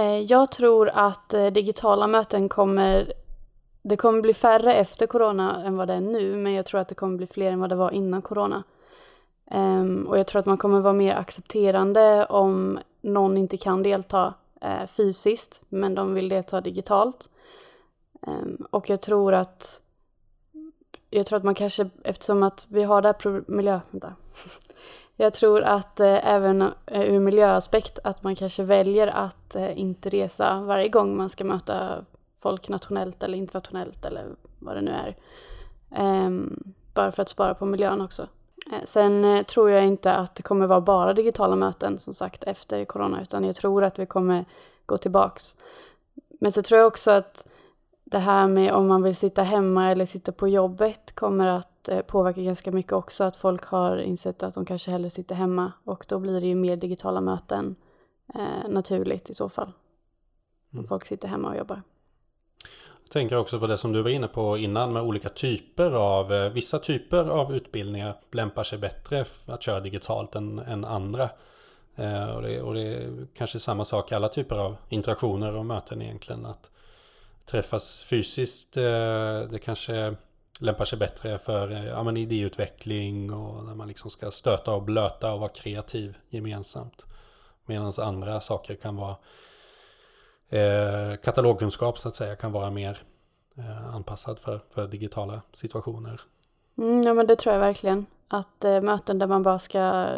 Eh, 0.00 0.18
jag 0.18 0.52
tror 0.52 0.90
att 0.94 1.34
eh, 1.34 1.46
digitala 1.46 2.06
möten 2.06 2.48
kommer 2.48 3.12
det 3.82 3.96
kommer 3.96 4.20
bli 4.20 4.34
färre 4.34 4.74
efter 4.74 5.06
corona 5.06 5.64
än 5.64 5.76
vad 5.76 5.88
det 5.88 5.94
är 5.94 6.00
nu, 6.00 6.36
men 6.36 6.52
jag 6.52 6.66
tror 6.66 6.80
att 6.80 6.88
det 6.88 6.94
kommer 6.94 7.16
bli 7.16 7.26
fler 7.26 7.52
än 7.52 7.60
vad 7.60 7.70
det 7.70 7.76
var 7.76 7.90
innan 7.90 8.22
corona. 8.22 8.62
Um, 9.50 10.06
och 10.06 10.18
jag 10.18 10.26
tror 10.26 10.40
att 10.40 10.46
man 10.46 10.58
kommer 10.58 10.80
vara 10.80 10.92
mer 10.92 11.14
accepterande 11.14 12.26
om 12.26 12.78
någon 13.00 13.36
inte 13.36 13.56
kan 13.56 13.82
delta 13.82 14.34
uh, 14.64 14.86
fysiskt, 14.86 15.62
men 15.68 15.94
de 15.94 16.14
vill 16.14 16.28
delta 16.28 16.60
digitalt. 16.60 17.30
Um, 18.26 18.66
och 18.70 18.90
jag 18.90 19.00
tror 19.00 19.34
att 19.34 19.82
jag 21.10 21.26
tror 21.26 21.36
att 21.36 21.44
man 21.44 21.54
kanske, 21.54 21.90
eftersom 22.04 22.42
att 22.42 22.66
vi 22.70 22.82
har 22.82 23.02
det 23.02 23.08
här 23.08 23.50
miljö... 23.50 23.80
Vänta. 23.90 24.14
Jag 25.16 25.34
tror 25.34 25.62
att 25.62 26.00
eh, 26.00 26.28
även 26.28 26.62
eh, 26.86 27.02
ur 27.02 27.18
miljöaspekt 27.18 27.98
att 28.04 28.22
man 28.22 28.34
kanske 28.34 28.62
väljer 28.62 29.06
att 29.06 29.56
eh, 29.56 29.80
inte 29.80 30.08
resa 30.08 30.60
varje 30.60 30.88
gång 30.88 31.16
man 31.16 31.28
ska 31.28 31.44
möta 31.44 32.04
folk 32.42 32.68
nationellt 32.68 33.22
eller 33.22 33.38
internationellt 33.38 34.04
eller 34.04 34.26
vad 34.58 34.76
det 34.76 34.80
nu 34.80 34.90
är. 34.90 35.16
Um, 36.26 36.74
bara 36.94 37.12
för 37.12 37.22
att 37.22 37.28
spara 37.28 37.54
på 37.54 37.66
miljön 37.66 38.00
också. 38.00 38.22
Uh, 38.72 38.84
sen 38.84 39.24
uh, 39.24 39.42
tror 39.42 39.70
jag 39.70 39.86
inte 39.86 40.14
att 40.14 40.34
det 40.34 40.42
kommer 40.42 40.66
vara 40.66 40.80
bara 40.80 41.12
digitala 41.12 41.56
möten 41.56 41.98
som 41.98 42.14
sagt 42.14 42.44
efter 42.44 42.84
corona 42.84 43.22
utan 43.22 43.44
jag 43.44 43.54
tror 43.54 43.84
att 43.84 43.98
vi 43.98 44.06
kommer 44.06 44.44
gå 44.86 44.98
tillbaks. 44.98 45.56
Men 46.40 46.52
så 46.52 46.62
tror 46.62 46.78
jag 46.78 46.86
också 46.86 47.10
att 47.10 47.46
det 48.10 48.18
här 48.18 48.48
med 48.48 48.72
om 48.72 48.88
man 48.88 49.02
vill 49.02 49.16
sitta 49.16 49.42
hemma 49.42 49.90
eller 49.90 50.04
sitta 50.04 50.32
på 50.32 50.48
jobbet 50.48 51.14
kommer 51.14 51.46
att 51.46 51.88
eh, 51.88 52.00
påverka 52.00 52.42
ganska 52.42 52.72
mycket 52.72 52.92
också. 52.92 53.24
Att 53.24 53.36
folk 53.36 53.64
har 53.64 53.98
insett 53.98 54.42
att 54.42 54.54
de 54.54 54.64
kanske 54.64 54.90
hellre 54.90 55.10
sitter 55.10 55.34
hemma 55.34 55.72
och 55.84 56.04
då 56.08 56.18
blir 56.18 56.40
det 56.40 56.46
ju 56.46 56.54
mer 56.54 56.76
digitala 56.76 57.20
möten 57.20 57.76
eh, 58.34 58.68
naturligt 58.68 59.30
i 59.30 59.34
så 59.34 59.48
fall. 59.48 59.72
Om 60.72 60.78
mm. 60.78 60.86
folk 60.86 61.06
sitter 61.06 61.28
hemma 61.28 61.48
och 61.48 61.56
jobbar. 61.56 61.82
Tänker 63.12 63.36
också 63.36 63.60
på 63.60 63.66
det 63.66 63.78
som 63.78 63.92
du 63.92 64.02
var 64.02 64.10
inne 64.10 64.28
på 64.28 64.58
innan 64.58 64.92
med 64.92 65.02
olika 65.02 65.28
typer 65.28 65.90
av, 65.90 66.32
eh, 66.32 66.50
vissa 66.50 66.78
typer 66.78 67.28
av 67.28 67.54
utbildningar 67.54 68.14
lämpar 68.32 68.64
sig 68.64 68.78
bättre 68.78 69.24
att 69.46 69.62
köra 69.62 69.80
digitalt 69.80 70.34
än, 70.34 70.58
än 70.58 70.84
andra. 70.84 71.30
Eh, 71.96 72.30
och, 72.30 72.42
det, 72.42 72.62
och 72.62 72.74
det 72.74 72.80
är 72.82 73.26
kanske 73.34 73.58
samma 73.58 73.84
sak 73.84 74.12
i 74.12 74.14
alla 74.14 74.28
typer 74.28 74.56
av 74.56 74.76
interaktioner 74.88 75.56
och 75.56 75.66
möten 75.66 76.02
egentligen. 76.02 76.46
Att 76.46 76.70
träffas 77.44 78.02
fysiskt, 78.02 78.76
eh, 78.76 78.82
det 79.50 79.60
kanske 79.62 80.14
lämpar 80.60 80.84
sig 80.84 80.98
bättre 80.98 81.38
för 81.38 81.70
eh, 81.70 81.86
ja, 81.86 82.02
men 82.02 82.16
idéutveckling 82.16 83.32
och 83.32 83.64
när 83.64 83.74
man 83.74 83.88
liksom 83.88 84.10
ska 84.10 84.30
stöta 84.30 84.72
och 84.72 84.82
blöta 84.82 85.32
och 85.32 85.40
vara 85.40 85.50
kreativ 85.50 86.16
gemensamt. 86.28 87.06
Medan 87.66 87.92
andra 88.00 88.40
saker 88.40 88.74
kan 88.74 88.96
vara 88.96 89.16
eh, 90.50 91.16
katalogkunskap 91.16 91.98
så 91.98 92.08
att 92.08 92.14
säga 92.14 92.36
kan 92.36 92.52
vara 92.52 92.70
mer 92.70 93.02
eh, 93.56 93.94
anpassad 93.94 94.38
för, 94.38 94.60
för 94.74 94.88
digitala 94.88 95.40
situationer. 95.52 96.20
Mm, 96.78 97.02
ja 97.02 97.14
men 97.14 97.26
det 97.26 97.36
tror 97.36 97.52
jag 97.52 97.60
verkligen. 97.60 98.06
Att 98.28 98.64
eh, 98.64 98.80
möten 98.80 99.18
där 99.18 99.26
man 99.26 99.42
bara 99.42 99.58
ska 99.58 100.08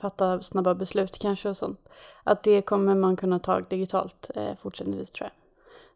fatta 0.00 0.42
snabba 0.42 0.74
beslut 0.74 1.18
kanske 1.18 1.48
och 1.48 1.56
sånt. 1.56 1.88
Att 2.24 2.42
det 2.42 2.62
kommer 2.62 2.94
man 2.94 3.16
kunna 3.16 3.38
ta 3.38 3.60
digitalt 3.60 4.30
eh, 4.34 4.56
fortsättningsvis 4.58 5.12
tror 5.12 5.30
jag. 5.30 5.44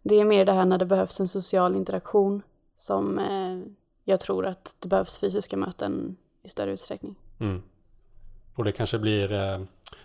Det 0.02 0.20
är 0.20 0.25
mer 0.25 0.44
det 0.44 0.52
här 0.52 0.64
när 0.64 0.78
det 0.78 0.87
behövs 0.87 1.20
en 1.20 1.28
social 1.28 1.76
interaktion 1.76 2.42
som 2.75 3.18
eh, 3.18 3.73
jag 4.04 4.20
tror 4.20 4.47
att 4.47 4.76
det 4.78 4.88
behövs 4.88 5.18
fysiska 5.18 5.56
möten 5.56 6.16
i 6.42 6.49
större 6.49 6.73
utsträckning. 6.73 7.14
Mm. 7.40 7.62
Och 8.54 8.64
det 8.64 8.73
kanske 8.73 8.99
blir 8.99 9.32
eh, 9.32 9.61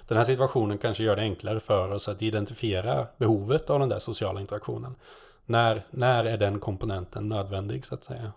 den 0.07 0.17
här 0.17 0.25
situationen 0.25 0.77
kanske 0.77 1.03
gör 1.03 1.15
det 1.15 1.21
enklare 1.21 1.59
för 1.59 1.91
oss 1.91 2.09
att 2.09 2.21
identifiera 2.21 3.07
behovet 3.17 3.69
av 3.69 3.79
den 3.79 3.89
där 3.89 3.99
sociala 3.99 4.41
interaktionen. 4.41 4.95
När, 5.45 5.81
när 5.91 6.25
är 6.25 6.37
den 6.37 6.59
komponenten 6.59 7.29
nödvändig 7.29 7.85
så 7.85 7.95
att 7.95 8.03
säga? 8.03 8.31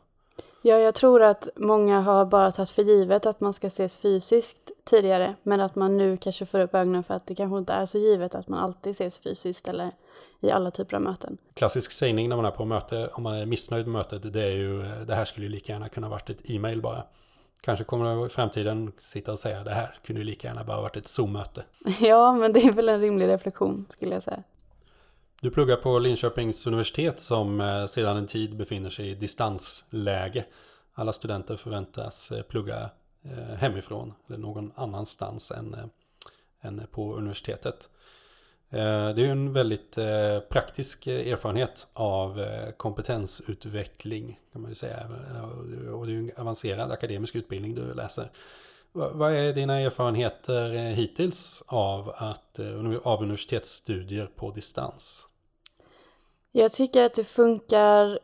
Ja, 0.63 0.77
jag 0.77 0.95
tror 0.95 1.23
att 1.23 1.49
många 1.57 2.01
har 2.01 2.25
bara 2.25 2.51
tagit 2.51 2.71
för 2.71 2.83
givet 2.83 3.27
att 3.27 3.41
man 3.41 3.53
ska 3.53 3.67
ses 3.67 3.97
fysiskt 3.97 4.71
tidigare, 4.85 5.35
men 5.43 5.61
att 5.61 5.75
man 5.75 5.99
nu 5.99 6.17
kanske 6.17 6.47
får 6.47 6.61
upp 6.61 6.75
ögonen 6.75 7.05
för 7.05 7.15
att 7.15 7.27
det 7.27 7.35
kanske 7.35 7.59
inte 7.59 7.73
är 7.73 7.87
så 7.87 7.99
givet 7.99 8.35
att 8.35 8.49
man 8.49 8.59
alltid 8.59 8.91
ses 8.91 9.19
fysiskt 9.19 9.69
eller 9.69 9.91
i 10.41 10.51
alla 10.51 10.71
typer 10.71 10.97
av 10.97 11.03
möten. 11.03 11.39
Klassisk 11.55 11.93
sägning 11.93 12.29
när 12.29 12.37
man 12.37 12.45
är 12.45 12.51
på 12.51 12.65
möte, 12.65 13.09
om 13.13 13.23
man 13.23 13.35
är 13.35 13.47
missnöjd 13.47 13.87
med 13.87 13.93
mötet, 13.93 14.33
det 14.33 14.43
är 14.43 14.53
ju 14.53 14.83
det 15.07 15.15
här 15.15 15.25
skulle 15.25 15.47
ju 15.47 15.53
lika 15.53 15.73
gärna 15.73 15.89
kunna 15.89 16.09
varit 16.09 16.31
ett 16.31 16.51
e-mail 16.51 16.83
bara. 16.83 17.03
Kanske 17.61 17.85
kommer 17.85 18.27
i 18.27 18.29
framtiden 18.29 18.93
sitta 18.99 19.33
och 19.33 19.39
säga 19.39 19.65
det 19.65 19.71
här 19.71 19.95
kunde 20.03 20.21
ju 20.21 20.25
lika 20.27 20.49
gärna 20.49 20.65
bara 20.65 20.81
varit 20.81 20.97
ett 20.97 21.09
Zoom-möte. 21.09 21.65
Ja, 22.01 22.33
men 22.33 22.53
det 22.53 22.61
är 22.61 22.73
väl 22.73 22.89
en 22.89 23.01
rimlig 23.01 23.29
reflektion 23.29 23.87
skulle 23.89 24.15
jag 24.15 24.23
säga. 24.23 24.43
Du 25.41 25.51
pluggar 25.51 25.77
på 25.77 25.99
Linköpings 25.99 26.67
universitet 26.67 27.21
som 27.21 27.61
eh, 27.61 27.87
sedan 27.87 28.17
en 28.17 28.27
tid 28.27 28.57
befinner 28.57 28.91
sig 28.91 29.11
i 29.11 29.15
distansläge. 29.15 30.45
Alla 30.95 31.13
studenter 31.13 31.57
förväntas 31.57 32.33
eh, 32.33 32.43
plugga 32.43 32.91
eh, 33.23 33.57
hemifrån 33.57 34.15
eller 34.29 34.39
någon 34.39 34.73
annanstans 34.75 35.51
än, 35.51 35.77
än 36.61 36.87
på 36.91 37.15
universitetet. 37.17 37.91
Eh, 38.71 39.15
det 39.15 39.23
är 39.23 39.25
ju 39.25 39.31
en 39.31 39.53
väldigt 39.53 39.99
eh, 39.99 40.41
praktisk 40.51 41.07
erfarenhet 41.07 41.89
av 41.93 42.41
eh, 42.41 42.71
kompetensutveckling 42.76 44.39
kan 44.52 44.63
man 44.63 44.71
ju 44.71 44.75
säga. 44.75 44.97
Och 45.93 46.07
det 46.07 46.13
är 46.13 46.15
ju 46.15 46.19
en 46.19 46.31
avancerad 46.41 46.93
akademisk 46.93 47.37
utbildning 47.37 47.75
du 47.75 47.95
läser. 47.95 48.31
Vad 48.93 49.33
är 49.35 49.52
dina 49.52 49.81
erfarenheter 49.81 50.71
hittills 50.71 51.65
av, 51.69 52.13
att, 52.17 52.61
av 53.02 53.23
universitetsstudier 53.23 54.26
på 54.37 54.50
distans? 54.50 55.26
Jag 56.52 56.73
tycker 56.73 57.05
att 57.05 57.15
det 57.15 57.25
funkar 57.25 58.19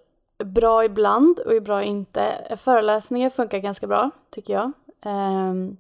bra 0.44 0.84
ibland 0.84 1.40
och 1.40 1.62
bra 1.62 1.82
inte. 1.82 2.56
Föreläsningar 2.56 3.30
funkar 3.30 3.58
ganska 3.58 3.86
bra, 3.86 4.10
tycker 4.30 4.52
jag. 4.54 4.72
Ehm, 5.04 5.76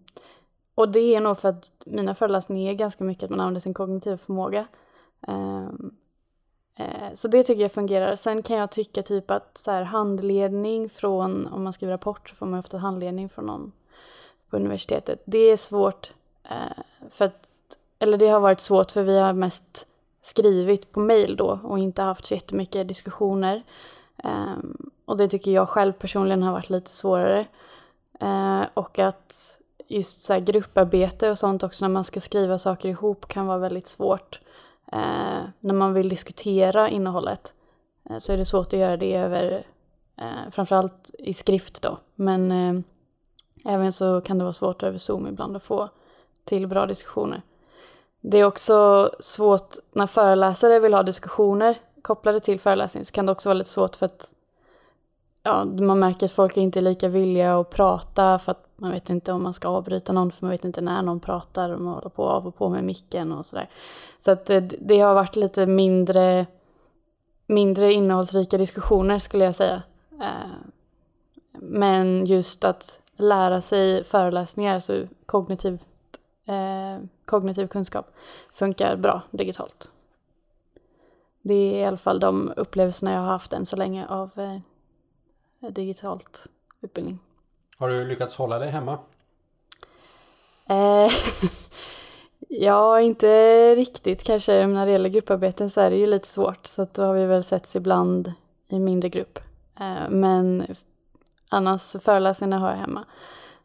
och 0.74 0.88
det 0.88 1.14
är 1.14 1.20
nog 1.20 1.38
för 1.38 1.48
att 1.48 1.72
mina 1.86 2.14
föreläsningar 2.14 2.70
är 2.70 2.74
ganska 2.74 3.04
mycket 3.04 3.24
att 3.24 3.30
man 3.30 3.40
använder 3.40 3.60
sin 3.60 3.74
kognitiva 3.74 4.16
förmåga. 4.16 4.66
Um, 5.26 5.94
uh, 6.80 7.12
så 7.12 7.28
det 7.28 7.42
tycker 7.42 7.62
jag 7.62 7.72
fungerar. 7.72 8.14
Sen 8.14 8.42
kan 8.42 8.56
jag 8.56 8.70
tycka 8.70 9.02
typ 9.02 9.30
att 9.30 9.58
så 9.58 9.70
här, 9.70 9.82
handledning 9.82 10.88
från, 10.88 11.46
om 11.46 11.62
man 11.62 11.72
skriver 11.72 11.92
rapport 11.92 12.28
så 12.28 12.34
får 12.34 12.46
man 12.46 12.58
ofta 12.58 12.78
handledning 12.78 13.28
från 13.28 13.46
någon 13.46 13.72
på 14.50 14.56
universitetet. 14.56 15.22
Det 15.24 15.38
är 15.38 15.56
svårt, 15.56 16.12
uh, 16.50 16.82
för 17.08 17.24
att, 17.24 17.46
eller 17.98 18.18
det 18.18 18.28
har 18.28 18.40
varit 18.40 18.60
svårt 18.60 18.90
för 18.90 19.02
vi 19.02 19.18
har 19.18 19.32
mest 19.32 19.88
skrivit 20.20 20.92
på 20.92 21.00
mail 21.00 21.36
då 21.36 21.60
och 21.64 21.78
inte 21.78 22.02
haft 22.02 22.24
så 22.24 22.34
jättemycket 22.34 22.88
diskussioner. 22.88 23.62
Um, 24.24 24.90
och 25.04 25.16
det 25.16 25.28
tycker 25.28 25.50
jag 25.50 25.68
själv 25.68 25.92
personligen 25.92 26.42
har 26.42 26.52
varit 26.52 26.70
lite 26.70 26.90
svårare. 26.90 27.46
Uh, 28.22 28.62
och 28.74 28.98
att 28.98 29.61
just 29.96 30.22
så 30.22 30.40
grupparbete 30.40 31.30
och 31.30 31.38
sånt 31.38 31.62
också 31.62 31.84
när 31.84 31.90
man 31.90 32.04
ska 32.04 32.20
skriva 32.20 32.58
saker 32.58 32.88
ihop 32.88 33.28
kan 33.28 33.46
vara 33.46 33.58
väldigt 33.58 33.86
svårt. 33.86 34.40
Eh, 34.92 35.42
när 35.60 35.74
man 35.74 35.94
vill 35.94 36.08
diskutera 36.08 36.88
innehållet 36.88 37.54
eh, 38.10 38.18
så 38.18 38.32
är 38.32 38.36
det 38.36 38.44
svårt 38.44 38.66
att 38.66 38.78
göra 38.78 38.96
det 38.96 39.14
över, 39.14 39.66
eh, 40.16 40.50
framförallt 40.50 41.10
i 41.18 41.32
skrift 41.32 41.82
då. 41.82 41.98
Men 42.14 42.52
eh, 42.52 42.82
även 43.74 43.92
så 43.92 44.20
kan 44.20 44.38
det 44.38 44.44
vara 44.44 44.52
svårt 44.52 44.82
över 44.82 44.98
Zoom 44.98 45.26
ibland 45.26 45.56
att 45.56 45.62
få 45.62 45.88
till 46.44 46.66
bra 46.66 46.86
diskussioner. 46.86 47.42
Det 48.20 48.38
är 48.38 48.44
också 48.44 49.10
svårt 49.20 49.74
när 49.92 50.06
föreläsare 50.06 50.78
vill 50.78 50.94
ha 50.94 51.02
diskussioner 51.02 51.76
kopplade 52.02 52.40
till 52.40 52.60
föreläsning 52.60 53.04
så 53.04 53.12
kan 53.12 53.26
det 53.26 53.32
också 53.32 53.48
vara 53.48 53.58
lite 53.58 53.70
svårt 53.70 53.96
för 53.96 54.06
att 54.06 54.34
ja, 55.42 55.64
man 55.64 55.98
märker 55.98 56.26
att 56.26 56.32
folk 56.32 56.56
är 56.56 56.60
inte 56.60 56.80
lika 56.80 57.08
villiga 57.08 57.60
att 57.60 57.70
prata 57.70 58.38
för 58.38 58.50
att 58.50 58.71
man 58.82 58.90
vet 58.90 59.10
inte 59.10 59.32
om 59.32 59.42
man 59.42 59.54
ska 59.54 59.68
avbryta 59.68 60.12
någon 60.12 60.32
för 60.32 60.46
man 60.46 60.50
vet 60.50 60.64
inte 60.64 60.80
när 60.80 61.02
någon 61.02 61.20
pratar 61.20 61.70
och 61.70 61.80
man 61.80 61.94
håller 61.94 62.08
på 62.08 62.28
av 62.28 62.46
och 62.46 62.56
på 62.56 62.68
med 62.68 62.84
micken 62.84 63.32
och 63.32 63.46
sådär. 63.46 63.70
Så 64.18 64.30
att 64.30 64.50
eh, 64.50 64.62
det, 64.62 65.00
har 65.00 65.14
varit 65.14 65.36
lite 65.36 65.66
mindre, 65.66 66.46
mindre 67.46 67.92
innehållsrika 67.92 68.58
diskussioner 68.58 69.18
skulle 69.18 69.44
jag 69.44 69.54
säga. 69.54 69.82
Eh, 70.20 70.50
men 71.52 72.26
just 72.26 72.64
att 72.64 73.02
lära 73.16 73.60
sig 73.60 74.04
föreläsningar, 74.04 74.74
alltså 74.74 75.06
kognitiv 75.26 75.82
eh, 76.46 77.04
kognitiv 77.24 77.66
kunskap 77.66 78.06
funkar 78.52 78.96
bra 78.96 79.22
digitalt. 79.30 79.90
Det 81.42 81.54
är 81.54 81.80
i 81.80 81.84
alla 81.84 81.96
fall 81.96 82.20
de 82.20 82.52
upplevelserna 82.56 83.12
jag 83.12 83.20
har 83.20 83.26
haft 83.26 83.52
än 83.52 83.66
så 83.66 83.76
länge 83.76 84.06
av 84.06 84.30
eh, 84.36 85.70
digitalt 85.70 86.46
utbildning. 86.80 87.18
Har 87.82 87.88
du 87.88 88.04
lyckats 88.04 88.36
hålla 88.36 88.58
dig 88.58 88.70
hemma? 88.70 88.98
Eh, 90.68 91.10
ja, 92.48 93.00
inte 93.00 93.74
riktigt 93.74 94.22
kanske. 94.22 94.66
När 94.66 94.86
det 94.86 94.92
gäller 94.92 95.10
grupparbeten 95.10 95.70
så 95.70 95.80
är 95.80 95.90
det 95.90 95.96
ju 95.96 96.06
lite 96.06 96.28
svårt. 96.28 96.66
Så 96.66 96.82
att 96.82 96.94
då 96.94 97.02
har 97.02 97.14
vi 97.14 97.26
väl 97.26 97.42
setts 97.42 97.76
ibland 97.76 98.32
i 98.68 98.78
mindre 98.78 99.08
grupp. 99.08 99.38
Eh, 99.80 100.10
men 100.10 100.66
annars 101.50 101.96
föreläsningarna 102.00 102.58
har 102.58 102.70
jag 102.70 102.76
hemma. 102.76 103.04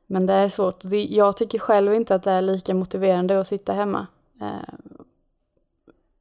Men 0.07 0.25
det 0.25 0.33
är 0.33 0.49
svårt. 0.49 0.83
Jag 1.09 1.37
tycker 1.37 1.59
själv 1.59 1.93
inte 1.93 2.15
att 2.15 2.23
det 2.23 2.31
är 2.31 2.41
lika 2.41 2.73
motiverande 2.73 3.39
att 3.39 3.47
sitta 3.47 3.73
hemma. 3.73 4.07
Eh, 4.41 4.73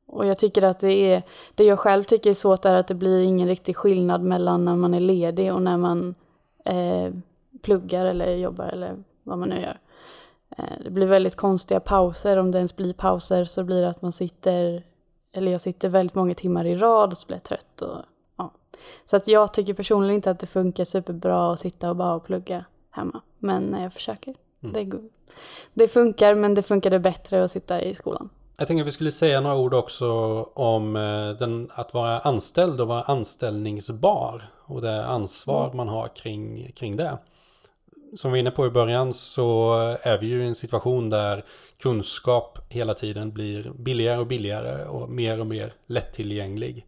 och 0.06 0.26
jag 0.26 0.38
tycker 0.38 0.62
att 0.62 0.78
det 0.78 1.12
är, 1.12 1.22
det 1.54 1.64
jag 1.64 1.78
själv 1.78 2.02
tycker 2.02 2.30
är 2.30 2.34
svårt 2.34 2.64
är 2.64 2.74
att 2.74 2.88
det 2.88 2.94
blir 2.94 3.22
ingen 3.22 3.48
riktig 3.48 3.76
skillnad 3.76 4.22
mellan 4.22 4.64
när 4.64 4.76
man 4.76 4.94
är 4.94 5.00
ledig 5.00 5.54
och 5.54 5.62
när 5.62 5.76
man 5.76 6.14
eh, 6.64 7.12
pluggar 7.66 8.04
eller 8.04 8.34
jobbar 8.34 8.64
eller 8.64 8.96
vad 9.22 9.38
man 9.38 9.48
nu 9.48 9.60
gör. 9.60 9.78
Eh, 10.58 10.84
det 10.84 10.90
blir 10.90 11.06
väldigt 11.06 11.36
konstiga 11.36 11.80
pauser, 11.80 12.36
om 12.36 12.50
det 12.50 12.58
ens 12.58 12.76
blir 12.76 12.92
pauser 12.92 13.44
så 13.44 13.64
blir 13.64 13.82
det 13.82 13.88
att 13.88 14.02
man 14.02 14.12
sitter, 14.12 14.82
eller 15.32 15.52
jag 15.52 15.60
sitter 15.60 15.88
väldigt 15.88 16.14
många 16.14 16.34
timmar 16.34 16.64
i 16.64 16.74
rad 16.74 17.10
och 17.10 17.16
så 17.16 17.26
blir 17.26 17.36
jag 17.36 17.42
trött. 17.42 17.80
Och, 17.80 17.96
ja. 18.38 18.52
Så 19.04 19.16
att 19.16 19.28
jag 19.28 19.54
tycker 19.54 19.74
personligen 19.74 20.14
inte 20.14 20.30
att 20.30 20.38
det 20.38 20.46
funkar 20.46 20.84
superbra 20.84 21.52
att 21.52 21.60
sitta 21.60 21.90
och 21.90 21.96
bara 21.96 22.20
plugga 22.20 22.64
hemma. 22.90 23.20
Men 23.38 23.76
jag 23.82 23.92
försöker. 23.92 24.34
Mm. 24.62 24.72
Det, 24.72 24.98
det 25.74 25.88
funkar, 25.88 26.34
men 26.34 26.54
det 26.54 26.62
funkade 26.62 26.98
bättre 26.98 27.44
att 27.44 27.50
sitta 27.50 27.82
i 27.82 27.94
skolan. 27.94 28.28
Jag 28.58 28.68
tänker 28.68 28.82
att 28.82 28.88
vi 28.88 28.92
skulle 28.92 29.12
säga 29.12 29.40
några 29.40 29.56
ord 29.56 29.74
också 29.74 30.08
om 30.54 30.96
eh, 30.96 31.38
den, 31.38 31.70
att 31.74 31.94
vara 31.94 32.18
anställd 32.18 32.80
och 32.80 32.88
vara 32.88 33.02
anställningsbar 33.02 34.42
och 34.66 34.82
det 34.82 35.06
ansvar 35.06 35.64
mm. 35.64 35.76
man 35.76 35.88
har 35.88 36.08
kring, 36.08 36.72
kring 36.72 36.96
det. 36.96 37.18
Som 38.14 38.32
vi 38.32 38.36
var 38.36 38.38
inne 38.38 38.50
på 38.50 38.66
i 38.66 38.70
början 38.70 39.14
så 39.14 39.74
är 40.02 40.18
vi 40.18 40.26
ju 40.26 40.42
i 40.42 40.46
en 40.46 40.54
situation 40.54 41.10
där 41.10 41.44
kunskap 41.82 42.58
hela 42.68 42.94
tiden 42.94 43.32
blir 43.32 43.70
billigare 43.78 44.18
och 44.18 44.26
billigare 44.26 44.84
och 44.84 45.10
mer 45.10 45.40
och 45.40 45.46
mer 45.46 45.74
lättillgänglig. 45.86 46.86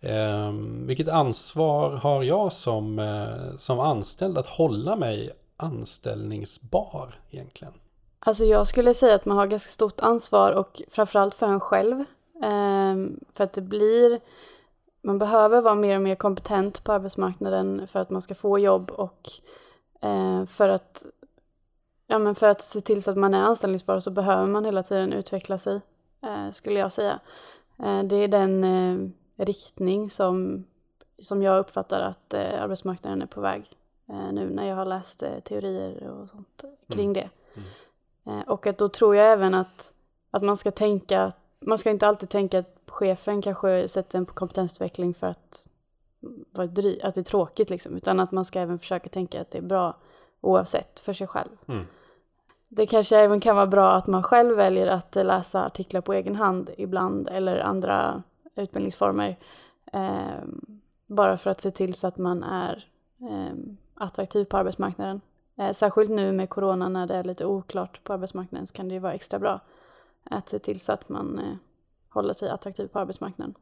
Eh, 0.00 0.52
vilket 0.86 1.08
ansvar 1.08 1.90
har 1.90 2.22
jag 2.22 2.52
som, 2.52 2.98
eh, 2.98 3.56
som 3.56 3.80
anställd 3.80 4.38
att 4.38 4.46
hålla 4.46 4.96
mig 4.96 5.30
anställningsbar 5.56 7.20
egentligen? 7.30 7.74
Alltså 8.20 8.44
jag 8.44 8.66
skulle 8.66 8.94
säga 8.94 9.14
att 9.14 9.24
man 9.24 9.36
har 9.36 9.46
ganska 9.46 9.70
stort 9.70 10.00
ansvar 10.00 10.52
och 10.52 10.82
framförallt 10.88 11.34
för 11.34 11.46
en 11.46 11.60
själv. 11.60 12.00
Eh, 12.42 12.96
för 13.32 13.44
att 13.44 13.52
det 13.52 13.62
blir, 13.62 14.20
man 15.02 15.18
behöver 15.18 15.60
vara 15.60 15.74
mer 15.74 15.96
och 15.96 16.02
mer 16.02 16.14
kompetent 16.14 16.84
på 16.84 16.92
arbetsmarknaden 16.92 17.86
för 17.86 17.98
att 17.98 18.10
man 18.10 18.22
ska 18.22 18.34
få 18.34 18.58
jobb 18.58 18.90
och 18.90 19.30
för 20.46 20.68
att 20.68 21.06
Ja 22.10 22.18
men 22.18 22.34
för 22.34 22.48
att 22.48 22.60
se 22.60 22.80
till 22.80 23.02
så 23.02 23.10
att 23.10 23.16
man 23.16 23.34
är 23.34 23.42
anställningsbar 23.42 24.00
så 24.00 24.10
behöver 24.10 24.46
man 24.46 24.64
hela 24.64 24.82
tiden 24.82 25.12
utveckla 25.12 25.58
sig, 25.58 25.80
eh, 26.22 26.50
skulle 26.50 26.78
jag 26.78 26.92
säga. 26.92 27.20
Eh, 27.78 28.02
det 28.02 28.16
är 28.16 28.28
den 28.28 28.64
eh, 28.64 29.10
riktning 29.44 30.10
som, 30.10 30.64
som 31.18 31.42
jag 31.42 31.58
uppfattar 31.58 32.00
att 32.00 32.34
eh, 32.34 32.62
arbetsmarknaden 32.62 33.22
är 33.22 33.26
på 33.26 33.40
väg 33.40 33.70
eh, 34.08 34.32
nu 34.32 34.50
när 34.50 34.68
jag 34.68 34.76
har 34.76 34.84
läst 34.84 35.22
eh, 35.22 35.38
teorier 35.44 36.08
och 36.08 36.28
sånt 36.28 36.64
kring 36.88 37.10
mm. 37.10 37.12
det. 37.12 37.30
Mm. 38.30 38.42
och 38.42 38.66
att 38.66 38.78
då 38.78 38.88
tror 38.88 39.16
jag 39.16 39.32
även 39.32 39.54
att, 39.54 39.94
att 40.30 40.42
man 40.42 40.56
ska 40.56 40.70
tänka, 40.70 41.32
man 41.60 41.78
ska 41.78 41.90
inte 41.90 42.06
alltid 42.06 42.28
tänka 42.28 42.58
att 42.58 42.76
chefen 42.86 43.42
kanske 43.42 43.88
sätter 43.88 44.18
en 44.18 44.26
på 44.26 44.34
kompetensutveckling 44.34 45.14
för 45.14 45.26
att, 45.26 45.68
att 46.54 46.74
det 46.74 47.16
är 47.16 47.22
tråkigt 47.22 47.70
liksom, 47.70 47.96
utan 47.96 48.20
att 48.20 48.32
man 48.32 48.44
ska 48.44 48.60
även 48.60 48.78
försöka 48.78 49.08
tänka 49.08 49.40
att 49.40 49.50
det 49.50 49.58
är 49.58 49.62
bra 49.62 49.96
oavsett 50.40 51.00
för 51.00 51.12
sig 51.12 51.26
själv. 51.26 51.50
Mm. 51.66 51.86
Det 52.68 52.86
kanske 52.86 53.16
även 53.16 53.40
kan 53.40 53.56
vara 53.56 53.66
bra 53.66 53.92
att 53.92 54.06
man 54.06 54.22
själv 54.22 54.56
väljer 54.56 54.86
att 54.86 55.14
läsa 55.14 55.66
artiklar 55.66 56.00
på 56.00 56.12
egen 56.12 56.36
hand 56.36 56.70
ibland 56.76 57.28
eller 57.28 57.58
andra 57.58 58.22
utbildningsformer. 58.56 59.36
Eh, 59.92 60.42
bara 61.06 61.36
för 61.36 61.50
att 61.50 61.60
se 61.60 61.70
till 61.70 61.94
så 61.94 62.06
att 62.06 62.18
man 62.18 62.42
är 62.42 62.86
eh, 63.20 63.56
attraktiv 63.94 64.44
på 64.44 64.56
arbetsmarknaden. 64.56 65.20
Eh, 65.58 65.70
särskilt 65.70 66.10
nu 66.10 66.32
med 66.32 66.50
corona 66.50 66.88
när 66.88 67.06
det 67.06 67.14
är 67.14 67.24
lite 67.24 67.46
oklart 67.46 68.04
på 68.04 68.12
arbetsmarknaden 68.12 68.66
så 68.66 68.74
kan 68.74 68.88
det 68.88 68.94
ju 68.94 69.00
vara 69.00 69.14
extra 69.14 69.38
bra 69.38 69.60
att 70.24 70.48
se 70.48 70.58
till 70.58 70.80
så 70.80 70.92
att 70.92 71.08
man 71.08 71.38
eh, 71.38 71.54
håller 72.08 72.32
sig 72.32 72.50
attraktiv 72.50 72.86
på 72.86 72.98
arbetsmarknaden. 72.98 73.54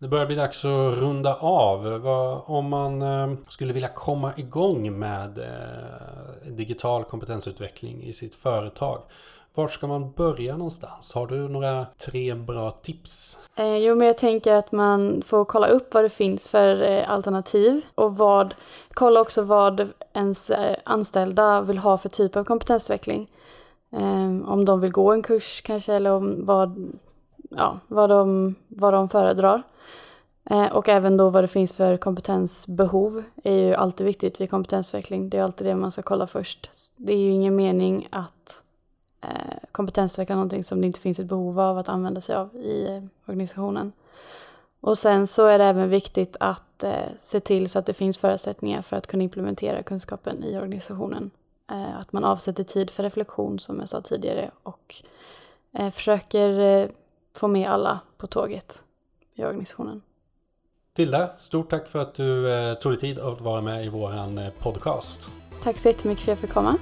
Det 0.00 0.08
börjar 0.08 0.26
bli 0.26 0.36
dags 0.36 0.64
att 0.64 0.94
runda 0.94 1.34
av. 1.34 2.06
Om 2.46 2.68
man 2.68 3.02
eh, 3.02 3.36
skulle 3.48 3.72
vilja 3.72 3.88
komma 3.88 4.32
igång 4.36 4.98
med 4.98 5.38
eh, 5.38 6.52
digital 6.52 7.04
kompetensutveckling 7.04 8.02
i 8.02 8.12
sitt 8.12 8.34
företag. 8.34 9.02
Var 9.54 9.68
ska 9.68 9.86
man 9.86 10.12
börja 10.12 10.56
någonstans? 10.56 11.14
Har 11.14 11.26
du 11.26 11.48
några 11.48 11.86
tre 12.06 12.34
bra 12.34 12.70
tips? 12.70 13.44
Eh, 13.56 13.76
jo, 13.76 13.94
men 13.94 14.06
jag 14.06 14.18
tänker 14.18 14.54
att 14.54 14.72
man 14.72 15.22
får 15.24 15.44
kolla 15.44 15.66
upp 15.66 15.94
vad 15.94 16.04
det 16.04 16.10
finns 16.10 16.48
för 16.48 16.82
eh, 16.82 17.10
alternativ 17.10 17.84
och 17.94 18.16
vad, 18.16 18.54
kolla 18.94 19.20
också 19.20 19.42
vad 19.42 19.88
ens 20.14 20.50
eh, 20.50 20.76
anställda 20.84 21.62
vill 21.62 21.78
ha 21.78 21.98
för 21.98 22.08
typ 22.08 22.36
av 22.36 22.44
kompetensutveckling. 22.44 23.30
Eh, 23.96 24.50
om 24.50 24.64
de 24.64 24.80
vill 24.80 24.92
gå 24.92 25.12
en 25.12 25.22
kurs 25.22 25.62
kanske 25.62 25.94
eller 25.94 26.10
om 26.10 26.44
vad, 26.44 26.92
ja, 27.56 27.78
vad, 27.88 28.10
de, 28.10 28.54
vad 28.68 28.92
de 28.92 29.08
föredrar. 29.08 29.62
Eh, 30.44 30.72
och 30.72 30.88
även 30.88 31.16
då 31.16 31.30
vad 31.30 31.44
det 31.44 31.48
finns 31.48 31.76
för 31.76 31.96
kompetensbehov 31.96 33.22
är 33.44 33.54
ju 33.54 33.74
alltid 33.74 34.06
viktigt 34.06 34.40
vid 34.40 34.50
kompetensutveckling. 34.50 35.30
Det 35.30 35.38
är 35.38 35.42
alltid 35.42 35.66
det 35.66 35.74
man 35.74 35.90
ska 35.90 36.02
kolla 36.02 36.26
först. 36.26 36.70
Det 36.96 37.12
är 37.12 37.18
ju 37.18 37.30
ingen 37.30 37.56
mening 37.56 38.08
att 38.10 38.64
eh, 39.20 39.68
kompetensutveckla 39.72 40.34
någonting 40.34 40.64
som 40.64 40.80
det 40.80 40.86
inte 40.86 41.00
finns 41.00 41.20
ett 41.20 41.26
behov 41.26 41.60
av 41.60 41.78
att 41.78 41.88
använda 41.88 42.20
sig 42.20 42.36
av 42.36 42.56
i 42.56 42.86
eh, 42.88 43.02
organisationen. 43.26 43.92
Och 44.80 44.98
sen 44.98 45.26
så 45.26 45.46
är 45.46 45.58
det 45.58 45.64
även 45.64 45.88
viktigt 45.88 46.36
att 46.40 46.84
eh, 46.84 46.92
se 47.18 47.40
till 47.40 47.68
så 47.68 47.78
att 47.78 47.86
det 47.86 47.92
finns 47.92 48.18
förutsättningar 48.18 48.82
för 48.82 48.96
att 48.96 49.06
kunna 49.06 49.22
implementera 49.22 49.82
kunskapen 49.82 50.44
i 50.44 50.56
organisationen. 50.56 51.30
Eh, 51.70 51.98
att 51.98 52.12
man 52.12 52.24
avsätter 52.24 52.64
tid 52.64 52.90
för 52.90 53.02
reflektion 53.02 53.58
som 53.58 53.78
jag 53.78 53.88
sa 53.88 54.00
tidigare 54.00 54.50
och 54.62 54.94
eh, 55.72 55.90
försöker 55.90 56.90
få 57.36 57.48
med 57.48 57.70
alla 57.70 58.00
på 58.18 58.26
tåget 58.26 58.84
i 59.34 59.44
organisationen. 59.44 60.02
Tilda, 60.96 61.36
stort 61.36 61.70
tack 61.70 61.88
för 61.88 61.98
att 61.98 62.14
du 62.14 62.52
eh, 62.52 62.74
tog 62.74 62.92
dig 62.92 63.00
tid 63.00 63.18
att 63.18 63.40
vara 63.40 63.60
med 63.60 63.84
i 63.84 63.88
våran 63.88 64.38
eh, 64.38 64.50
podcast. 64.50 65.32
Tack 65.62 65.78
så 65.78 65.88
jättemycket 65.88 66.24
för 66.24 66.32
att 66.32 66.38
jag 66.38 66.48
fick 66.48 66.54
komma. 66.54 66.78